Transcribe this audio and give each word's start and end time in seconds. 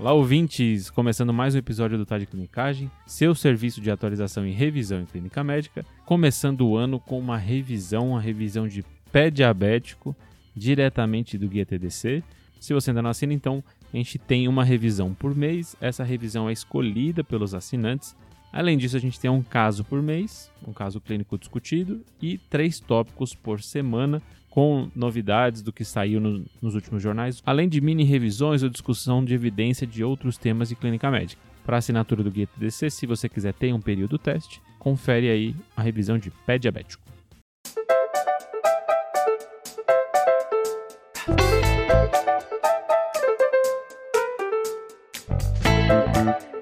Olá, 0.00 0.14
ouvintes! 0.14 0.88
Começando 0.88 1.30
mais 1.30 1.54
um 1.54 1.58
episódio 1.58 1.98
do 1.98 2.06
Tá 2.06 2.16
de 2.16 2.24
Clinicagem, 2.24 2.90
seu 3.06 3.34
serviço 3.34 3.82
de 3.82 3.90
atualização 3.90 4.46
e 4.46 4.50
revisão 4.50 5.02
em 5.02 5.04
clínica 5.04 5.44
médica. 5.44 5.84
Começando 6.06 6.66
o 6.66 6.74
ano 6.74 6.98
com 6.98 7.18
uma 7.18 7.36
revisão, 7.36 8.12
uma 8.12 8.20
revisão 8.20 8.66
de 8.66 8.82
pé 9.12 9.30
diabético, 9.30 10.16
diretamente 10.56 11.36
do 11.36 11.46
Guia 11.46 11.66
TDC. 11.66 12.24
Se 12.58 12.72
você 12.72 12.88
ainda 12.88 13.02
não 13.02 13.10
assina, 13.10 13.34
então 13.34 13.62
a 13.92 13.96
gente 13.98 14.18
tem 14.18 14.48
uma 14.48 14.64
revisão 14.64 15.12
por 15.12 15.36
mês. 15.36 15.76
Essa 15.82 16.02
revisão 16.02 16.48
é 16.48 16.52
escolhida 16.54 17.22
pelos 17.22 17.54
assinantes. 17.54 18.16
Além 18.50 18.78
disso, 18.78 18.96
a 18.96 19.00
gente 19.00 19.20
tem 19.20 19.30
um 19.30 19.42
caso 19.42 19.84
por 19.84 20.00
mês, 20.00 20.50
um 20.66 20.72
caso 20.72 20.98
clínico 20.98 21.36
discutido 21.36 22.00
e 22.22 22.38
três 22.38 22.80
tópicos 22.80 23.34
por 23.34 23.60
semana 23.60 24.22
com 24.50 24.90
novidades 24.94 25.62
do 25.62 25.72
que 25.72 25.84
saiu 25.84 26.20
no, 26.20 26.44
nos 26.60 26.74
últimos 26.74 27.00
jornais, 27.00 27.40
além 27.46 27.68
de 27.68 27.80
mini 27.80 28.02
revisões 28.04 28.62
ou 28.62 28.68
discussão 28.68 29.24
de 29.24 29.32
evidência 29.32 29.86
de 29.86 30.02
outros 30.02 30.36
temas 30.36 30.68
de 30.68 30.74
clínica 30.74 31.10
médica. 31.10 31.40
Para 31.64 31.76
assinatura 31.76 32.24
do 32.24 32.30
Guia 32.30 32.48
TDC, 32.48 32.90
se 32.90 33.06
você 33.06 33.28
quiser 33.28 33.54
ter 33.54 33.72
um 33.72 33.80
período 33.80 34.18
teste, 34.18 34.60
confere 34.78 35.30
aí 35.30 35.54
a 35.76 35.82
revisão 35.82 36.18
de 36.18 36.30
pé 36.44 36.58
diabético. 36.58 37.02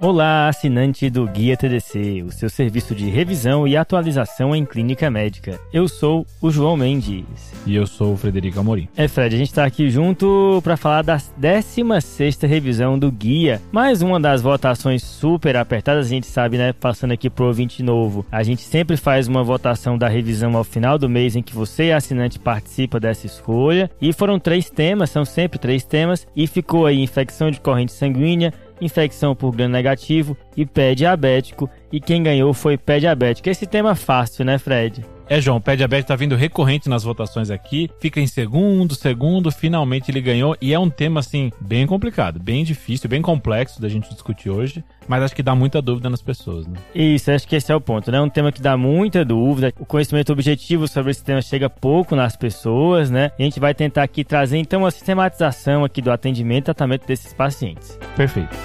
Olá, 0.00 0.46
assinante 0.46 1.10
do 1.10 1.26
Guia 1.26 1.56
TDC, 1.56 2.22
o 2.24 2.30
seu 2.30 2.48
serviço 2.48 2.94
de 2.94 3.10
revisão 3.10 3.66
e 3.66 3.76
atualização 3.76 4.54
em 4.54 4.64
clínica 4.64 5.10
médica. 5.10 5.58
Eu 5.72 5.88
sou 5.88 6.24
o 6.40 6.52
João 6.52 6.76
Mendes. 6.76 7.24
E 7.66 7.74
eu 7.74 7.84
sou 7.84 8.12
o 8.12 8.16
Frederico 8.16 8.60
Amorim. 8.60 8.88
É, 8.96 9.08
Fred, 9.08 9.34
a 9.34 9.38
gente 9.38 9.48
está 9.48 9.64
aqui 9.64 9.90
junto 9.90 10.60
para 10.62 10.76
falar 10.76 11.02
da 11.02 11.18
16 11.36 12.42
revisão 12.42 12.96
do 12.96 13.10
Guia. 13.10 13.60
Mais 13.72 14.00
uma 14.00 14.20
das 14.20 14.40
votações 14.40 15.02
super 15.02 15.56
apertadas, 15.56 16.06
a 16.06 16.08
gente 16.08 16.28
sabe, 16.28 16.56
né? 16.58 16.72
Passando 16.72 17.10
aqui 17.12 17.28
pro 17.28 17.46
ouvinte 17.46 17.82
novo. 17.82 18.24
A 18.30 18.44
gente 18.44 18.62
sempre 18.62 18.96
faz 18.96 19.26
uma 19.26 19.42
votação 19.42 19.98
da 19.98 20.06
revisão 20.06 20.56
ao 20.56 20.62
final 20.62 20.96
do 20.96 21.08
mês 21.08 21.34
em 21.34 21.42
que 21.42 21.54
você, 21.54 21.90
assinante, 21.90 22.38
participa 22.38 23.00
dessa 23.00 23.26
escolha. 23.26 23.90
E 24.00 24.12
foram 24.12 24.38
três 24.38 24.70
temas, 24.70 25.10
são 25.10 25.24
sempre 25.24 25.58
três 25.58 25.82
temas. 25.82 26.24
E 26.36 26.46
ficou 26.46 26.86
aí 26.86 27.02
infecção 27.02 27.50
de 27.50 27.60
corrente 27.60 27.92
sanguínea, 27.92 28.54
infecção 28.80 29.34
por 29.34 29.54
gram 29.54 29.68
negativo 29.68 30.36
e 30.58 30.66
pé 30.66 30.92
diabético. 30.92 31.70
E 31.92 32.00
quem 32.00 32.20
ganhou 32.20 32.52
foi 32.52 32.76
pé 32.76 32.98
diabético. 32.98 33.48
Esse 33.48 33.64
tema 33.64 33.92
é 33.92 33.94
fácil, 33.94 34.44
né, 34.44 34.58
Fred? 34.58 35.04
É, 35.30 35.40
João, 35.40 35.58
o 35.58 35.60
pé 35.60 35.76
diabético 35.76 36.08
tá 36.08 36.16
vindo 36.16 36.34
recorrente 36.34 36.88
nas 36.88 37.04
votações 37.04 37.48
aqui. 37.48 37.88
Fica 38.00 38.18
em 38.18 38.26
segundo, 38.26 38.94
segundo, 38.94 39.52
finalmente 39.52 40.10
ele 40.10 40.20
ganhou. 40.20 40.56
E 40.60 40.72
é 40.72 40.78
um 40.78 40.90
tema, 40.90 41.20
assim, 41.20 41.52
bem 41.60 41.86
complicado, 41.86 42.40
bem 42.40 42.64
difícil, 42.64 43.08
bem 43.08 43.22
complexo 43.22 43.80
da 43.80 43.88
gente 43.88 44.08
discutir 44.08 44.50
hoje. 44.50 44.82
Mas 45.06 45.22
acho 45.22 45.36
que 45.36 45.42
dá 45.42 45.54
muita 45.54 45.80
dúvida 45.80 46.10
nas 46.10 46.22
pessoas, 46.22 46.66
né? 46.66 46.78
Isso, 46.94 47.30
acho 47.30 47.46
que 47.46 47.54
esse 47.54 47.70
é 47.70 47.76
o 47.76 47.80
ponto, 47.80 48.10
né? 48.10 48.20
Um 48.20 48.28
tema 48.28 48.50
que 48.50 48.60
dá 48.60 48.76
muita 48.76 49.24
dúvida. 49.24 49.72
O 49.78 49.86
conhecimento 49.86 50.32
objetivo 50.32 50.88
sobre 50.88 51.12
esse 51.12 51.22
tema 51.22 51.40
chega 51.40 51.70
pouco 51.70 52.16
nas 52.16 52.34
pessoas, 52.34 53.10
né? 53.10 53.30
E 53.38 53.42
a 53.42 53.44
gente 53.44 53.60
vai 53.60 53.74
tentar 53.74 54.02
aqui 54.02 54.24
trazer, 54.24 54.56
então, 54.56 54.80
uma 54.80 54.90
sistematização 54.90 55.84
aqui 55.84 56.02
do 56.02 56.10
atendimento 56.10 56.64
e 56.64 56.64
tratamento 56.64 57.06
desses 57.06 57.32
pacientes. 57.32 57.96
Perfeito. 58.16 58.56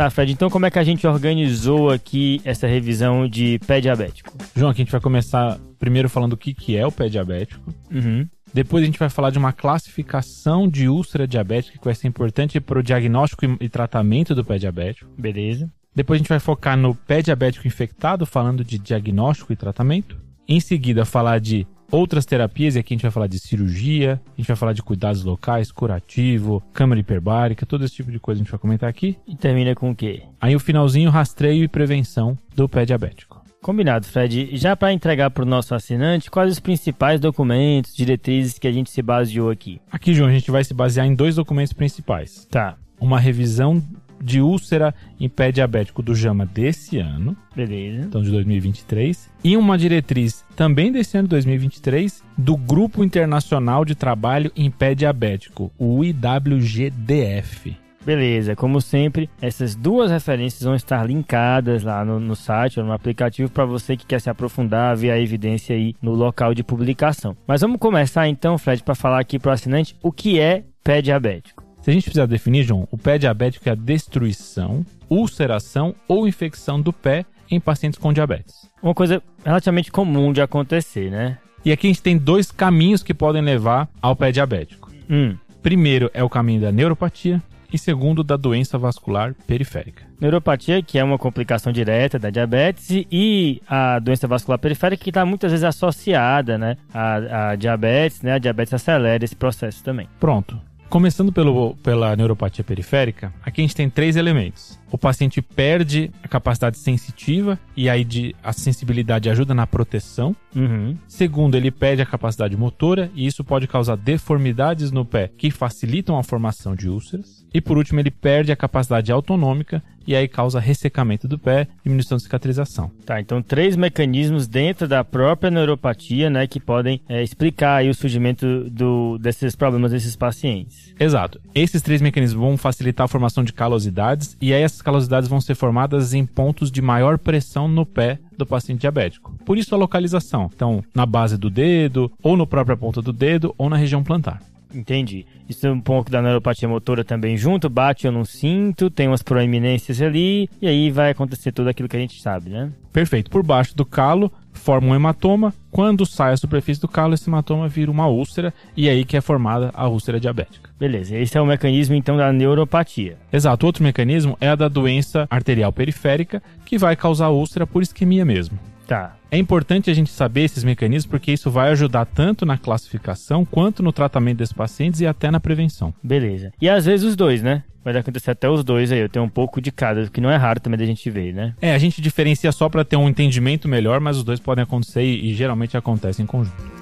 Tá, 0.00 0.08
Fred, 0.08 0.32
então 0.32 0.48
como 0.48 0.64
é 0.64 0.70
que 0.70 0.78
a 0.78 0.82
gente 0.82 1.06
organizou 1.06 1.90
aqui 1.90 2.40
essa 2.42 2.66
revisão 2.66 3.28
de 3.28 3.58
pé 3.66 3.82
diabético? 3.82 4.32
João, 4.56 4.70
aqui 4.70 4.80
a 4.80 4.84
gente 4.84 4.92
vai 4.92 5.00
começar 5.02 5.60
primeiro 5.78 6.08
falando 6.08 6.32
o 6.32 6.38
que, 6.38 6.54
que 6.54 6.74
é 6.74 6.86
o 6.86 6.90
pé 6.90 7.10
diabético. 7.10 7.62
Uhum. 7.92 8.26
Depois 8.50 8.82
a 8.82 8.86
gente 8.86 8.98
vai 8.98 9.10
falar 9.10 9.28
de 9.28 9.36
uma 9.36 9.52
classificação 9.52 10.66
de 10.66 10.88
úlcera 10.88 11.28
diabética 11.28 11.78
que 11.78 11.84
vai 11.84 11.94
ser 11.94 12.08
importante 12.08 12.58
para 12.62 12.78
o 12.78 12.82
diagnóstico 12.82 13.44
e 13.60 13.68
tratamento 13.68 14.34
do 14.34 14.42
pé 14.42 14.56
diabético. 14.56 15.10
Beleza. 15.18 15.70
Depois 15.94 16.16
a 16.16 16.20
gente 16.20 16.30
vai 16.30 16.40
focar 16.40 16.78
no 16.78 16.94
pé 16.94 17.20
diabético 17.20 17.68
infectado, 17.68 18.24
falando 18.24 18.64
de 18.64 18.78
diagnóstico 18.78 19.52
e 19.52 19.56
tratamento. 19.56 20.18
Em 20.48 20.60
seguida, 20.60 21.04
falar 21.04 21.40
de 21.40 21.66
outras 21.90 22.24
terapias, 22.24 22.76
e 22.76 22.78
aqui 22.78 22.94
a 22.94 22.96
gente 22.96 23.02
vai 23.02 23.10
falar 23.10 23.26
de 23.26 23.38
cirurgia, 23.38 24.20
a 24.26 24.36
gente 24.36 24.46
vai 24.46 24.56
falar 24.56 24.72
de 24.72 24.82
cuidados 24.82 25.24
locais, 25.24 25.72
curativo, 25.72 26.62
câmara 26.72 27.00
hiperbárica, 27.00 27.66
todo 27.66 27.84
esse 27.84 27.94
tipo 27.94 28.10
de 28.10 28.18
coisa 28.18 28.40
a 28.40 28.42
gente 28.42 28.50
vai 28.50 28.60
comentar 28.60 28.88
aqui. 28.88 29.16
E 29.26 29.36
termina 29.36 29.74
com 29.74 29.90
o 29.90 29.94
quê? 29.94 30.22
Aí 30.40 30.54
o 30.54 30.60
finalzinho, 30.60 31.10
rastreio 31.10 31.64
e 31.64 31.68
prevenção 31.68 32.36
do 32.54 32.68
pé 32.68 32.84
diabético. 32.84 33.40
Combinado, 33.62 34.06
Fred. 34.06 34.56
Já 34.56 34.74
para 34.74 34.92
entregar 34.92 35.30
para 35.30 35.42
o 35.42 35.46
nosso 35.46 35.74
assinante, 35.74 36.30
quais 36.30 36.50
os 36.50 36.60
principais 36.60 37.20
documentos, 37.20 37.94
diretrizes 37.94 38.58
que 38.58 38.66
a 38.66 38.72
gente 38.72 38.90
se 38.90 39.02
baseou 39.02 39.50
aqui? 39.50 39.80
Aqui, 39.92 40.14
João, 40.14 40.30
a 40.30 40.32
gente 40.32 40.50
vai 40.50 40.64
se 40.64 40.72
basear 40.72 41.06
em 41.06 41.14
dois 41.14 41.34
documentos 41.34 41.74
principais. 41.74 42.46
Tá. 42.50 42.76
Uma 42.98 43.20
revisão 43.20 43.82
de 44.22 44.40
úlcera 44.40 44.94
em 45.18 45.28
pé 45.28 45.50
diabético 45.50 46.02
do 46.02 46.14
JAMA 46.14 46.46
desse 46.46 46.98
ano, 46.98 47.36
Beleza. 47.54 48.06
então 48.06 48.22
de 48.22 48.30
2023, 48.30 49.30
e 49.42 49.56
uma 49.56 49.78
diretriz 49.78 50.44
também 50.54 50.92
desse 50.92 51.16
ano 51.16 51.28
2023 51.28 52.22
do 52.36 52.56
Grupo 52.56 53.02
Internacional 53.02 53.84
de 53.84 53.94
Trabalho 53.94 54.52
em 54.54 54.70
Pé 54.70 54.94
Diabético, 54.94 55.72
o 55.78 56.04
IWGDF. 56.04 57.76
Beleza, 58.04 58.56
como 58.56 58.80
sempre, 58.80 59.28
essas 59.42 59.74
duas 59.76 60.10
referências 60.10 60.62
vão 60.62 60.74
estar 60.74 61.06
linkadas 61.06 61.82
lá 61.82 62.02
no, 62.02 62.18
no 62.18 62.34
site 62.34 62.80
ou 62.80 62.86
no 62.86 62.92
aplicativo 62.92 63.50
para 63.50 63.66
você 63.66 63.94
que 63.94 64.06
quer 64.06 64.20
se 64.20 64.30
aprofundar, 64.30 64.96
ver 64.96 65.10
a 65.10 65.20
evidência 65.20 65.76
aí 65.76 65.94
no 66.00 66.14
local 66.14 66.54
de 66.54 66.64
publicação. 66.64 67.36
Mas 67.46 67.60
vamos 67.60 67.78
começar 67.78 68.26
então, 68.26 68.56
Fred, 68.56 68.82
para 68.82 68.94
falar 68.94 69.20
aqui 69.20 69.38
para 69.38 69.50
o 69.50 69.52
assinante 69.52 69.94
o 70.02 70.10
que 70.10 70.40
é 70.40 70.64
pé 70.82 71.02
diabético. 71.02 71.69
Se 71.82 71.90
a 71.90 71.92
gente 71.92 72.04
precisar 72.04 72.26
definir, 72.26 72.62
João, 72.62 72.86
o 72.90 72.98
pé 72.98 73.16
diabético 73.16 73.68
é 73.68 73.72
a 73.72 73.74
destruição, 73.74 74.84
ulceração 75.08 75.94
ou 76.06 76.28
infecção 76.28 76.80
do 76.80 76.92
pé 76.92 77.24
em 77.50 77.58
pacientes 77.58 77.98
com 77.98 78.12
diabetes. 78.12 78.68
Uma 78.82 78.94
coisa 78.94 79.22
relativamente 79.44 79.90
comum 79.90 80.32
de 80.32 80.42
acontecer, 80.42 81.10
né? 81.10 81.38
E 81.64 81.72
aqui 81.72 81.86
a 81.86 81.90
gente 81.90 82.02
tem 82.02 82.16
dois 82.16 82.50
caminhos 82.50 83.02
que 83.02 83.14
podem 83.14 83.42
levar 83.42 83.88
ao 84.00 84.14
pé 84.14 84.30
diabético. 84.30 84.90
Hum. 85.08 85.36
Primeiro 85.62 86.10
é 86.14 86.22
o 86.22 86.28
caminho 86.28 86.60
da 86.60 86.72
neuropatia 86.72 87.42
e 87.72 87.78
segundo 87.78 88.24
da 88.24 88.36
doença 88.36 88.78
vascular 88.78 89.34
periférica. 89.46 90.04
Neuropatia, 90.20 90.82
que 90.82 90.98
é 90.98 91.04
uma 91.04 91.18
complicação 91.18 91.72
direta 91.72 92.18
da 92.18 92.30
diabetes, 92.30 92.88
e 92.90 93.62
a 93.68 93.98
doença 93.98 94.26
vascular 94.26 94.58
periférica, 94.58 95.02
que 95.02 95.10
está 95.10 95.24
muitas 95.24 95.50
vezes 95.50 95.64
associada 95.64 96.58
né, 96.58 96.76
à, 96.92 97.50
à 97.50 97.56
diabetes, 97.56 98.22
né? 98.22 98.32
A 98.34 98.38
diabetes 98.38 98.74
acelera 98.74 99.24
esse 99.24 99.36
processo 99.36 99.82
também. 99.84 100.08
Pronto. 100.18 100.60
Começando 100.90 101.32
pelo, 101.32 101.76
pela 101.76 102.16
neuropatia 102.16 102.64
periférica, 102.64 103.32
aqui 103.44 103.60
a 103.60 103.64
gente 103.64 103.76
tem 103.76 103.88
três 103.88 104.16
elementos. 104.16 104.76
O 104.90 104.98
paciente 104.98 105.40
perde 105.40 106.10
a 106.20 106.26
capacidade 106.26 106.78
sensitiva 106.78 107.56
e 107.76 107.88
aí 107.88 108.02
de, 108.02 108.34
a 108.42 108.52
sensibilidade 108.52 109.30
ajuda 109.30 109.54
na 109.54 109.68
proteção. 109.68 110.34
Uhum. 110.54 110.96
Segundo, 111.06 111.54
ele 111.54 111.70
perde 111.70 112.02
a 112.02 112.06
capacidade 112.06 112.56
motora 112.56 113.08
e 113.14 113.24
isso 113.24 113.44
pode 113.44 113.68
causar 113.68 113.96
deformidades 113.96 114.90
no 114.90 115.04
pé 115.04 115.30
que 115.38 115.48
facilitam 115.48 116.18
a 116.18 116.24
formação 116.24 116.74
de 116.74 116.88
úlceras. 116.88 117.46
E 117.54 117.60
por 117.60 117.78
último, 117.78 118.00
ele 118.00 118.10
perde 118.10 118.50
a 118.50 118.56
capacidade 118.56 119.12
autonômica 119.12 119.80
e 120.10 120.16
aí 120.16 120.26
causa 120.26 120.58
ressecamento 120.58 121.28
do 121.28 121.38
pé, 121.38 121.68
diminuição 121.84 122.16
de 122.16 122.24
cicatrização. 122.24 122.90
Tá, 123.06 123.20
então 123.20 123.40
três 123.40 123.76
mecanismos 123.76 124.48
dentro 124.48 124.88
da 124.88 125.04
própria 125.04 125.52
neuropatia, 125.52 126.28
né, 126.28 126.48
que 126.48 126.58
podem 126.58 127.00
é, 127.08 127.22
explicar 127.22 127.84
o 127.84 127.94
surgimento 127.94 128.68
do, 128.68 129.16
desses 129.18 129.54
problemas 129.54 129.92
desses 129.92 130.16
pacientes. 130.16 130.92
Exato. 130.98 131.40
Esses 131.54 131.80
três 131.80 132.02
mecanismos 132.02 132.42
vão 132.42 132.56
facilitar 132.56 133.04
a 133.04 133.08
formação 133.08 133.44
de 133.44 133.52
calosidades 133.52 134.36
e 134.40 134.52
aí 134.52 134.62
essas 134.62 134.82
calosidades 134.82 135.28
vão 135.28 135.40
ser 135.40 135.54
formadas 135.54 136.12
em 136.12 136.26
pontos 136.26 136.72
de 136.72 136.82
maior 136.82 137.16
pressão 137.16 137.68
no 137.68 137.86
pé 137.86 138.18
do 138.36 138.44
paciente 138.44 138.80
diabético. 138.80 139.36
Por 139.46 139.58
isso 139.58 139.74
a 139.76 139.78
localização. 139.78 140.50
Então, 140.52 140.82
na 140.92 141.06
base 141.06 141.36
do 141.36 141.48
dedo, 141.48 142.10
ou 142.20 142.36
no 142.36 142.46
própria 142.46 142.76
ponta 142.76 143.00
do 143.00 143.12
dedo, 143.12 143.54
ou 143.56 143.70
na 143.70 143.76
região 143.76 144.02
plantar. 144.02 144.42
Entendi. 144.74 145.26
Isso 145.48 145.66
é 145.66 145.70
um 145.70 145.80
pouco 145.80 146.10
da 146.10 146.22
neuropatia 146.22 146.68
motora 146.68 147.04
também 147.04 147.36
junto, 147.36 147.68
bate 147.68 148.06
eu 148.06 148.12
não 148.12 148.24
sinto, 148.24 148.88
tem 148.88 149.08
umas 149.08 149.22
proeminências 149.22 150.00
ali, 150.00 150.48
e 150.60 150.68
aí 150.68 150.90
vai 150.90 151.10
acontecer 151.10 151.52
tudo 151.52 151.68
aquilo 151.68 151.88
que 151.88 151.96
a 151.96 152.00
gente 152.00 152.20
sabe, 152.20 152.50
né? 152.50 152.70
Perfeito. 152.92 153.30
Por 153.30 153.42
baixo 153.42 153.76
do 153.76 153.84
calo, 153.84 154.32
forma 154.52 154.88
um 154.88 154.94
hematoma. 154.94 155.52
Quando 155.70 156.06
sai 156.06 156.32
a 156.32 156.36
superfície 156.36 156.80
do 156.80 156.88
calo, 156.88 157.14
esse 157.14 157.28
hematoma 157.28 157.68
vira 157.68 157.90
uma 157.90 158.06
úlcera, 158.06 158.52
e 158.76 158.88
é 158.88 158.92
aí 158.92 159.04
que 159.04 159.16
é 159.16 159.20
formada 159.20 159.70
a 159.74 159.88
úlcera 159.88 160.20
diabética. 160.20 160.70
Beleza, 160.78 161.16
esse 161.16 161.36
é 161.36 161.40
o 161.40 161.46
mecanismo 161.46 161.94
então 161.94 162.16
da 162.16 162.32
neuropatia. 162.32 163.16
Exato. 163.32 163.66
Outro 163.66 163.82
mecanismo 163.82 164.36
é 164.40 164.48
a 164.48 164.56
da 164.56 164.68
doença 164.68 165.26
arterial 165.30 165.72
periférica, 165.72 166.42
que 166.64 166.78
vai 166.78 166.96
causar 166.96 167.28
úlcera 167.28 167.66
por 167.66 167.82
isquemia 167.82 168.24
mesmo. 168.24 168.58
Tá. 168.90 169.14
É 169.30 169.38
importante 169.38 169.88
a 169.88 169.94
gente 169.94 170.10
saber 170.10 170.40
esses 170.40 170.64
mecanismos 170.64 171.08
porque 171.08 171.30
isso 171.30 171.48
vai 171.48 171.70
ajudar 171.70 172.04
tanto 172.06 172.44
na 172.44 172.58
classificação 172.58 173.44
quanto 173.44 173.84
no 173.84 173.92
tratamento 173.92 174.38
desses 174.38 174.52
pacientes 174.52 175.00
e 175.00 175.06
até 175.06 175.30
na 175.30 175.38
prevenção. 175.38 175.94
Beleza. 176.02 176.52
E 176.60 176.68
às 176.68 176.86
vezes 176.86 177.06
os 177.06 177.14
dois, 177.14 177.40
né? 177.40 177.62
Pode 177.84 177.96
acontecer 177.96 178.32
até 178.32 178.50
os 178.50 178.64
dois 178.64 178.90
aí, 178.90 178.98
eu 178.98 179.08
tenho 179.08 179.24
um 179.24 179.28
pouco 179.28 179.60
de 179.60 179.70
cada, 179.70 180.08
que 180.08 180.20
não 180.20 180.28
é 180.28 180.34
raro 180.34 180.58
também 180.58 180.76
da 180.76 180.84
gente 180.84 181.08
ver, 181.08 181.32
né? 181.32 181.54
É, 181.62 181.72
a 181.72 181.78
gente 181.78 182.02
diferencia 182.02 182.50
só 182.50 182.68
para 182.68 182.84
ter 182.84 182.96
um 182.96 183.08
entendimento 183.08 183.68
melhor, 183.68 184.00
mas 184.00 184.16
os 184.16 184.24
dois 184.24 184.40
podem 184.40 184.64
acontecer 184.64 185.04
e, 185.04 185.30
e 185.30 185.34
geralmente 185.34 185.76
acontecem 185.76 186.24
em 186.24 186.26
conjunto. 186.26 186.79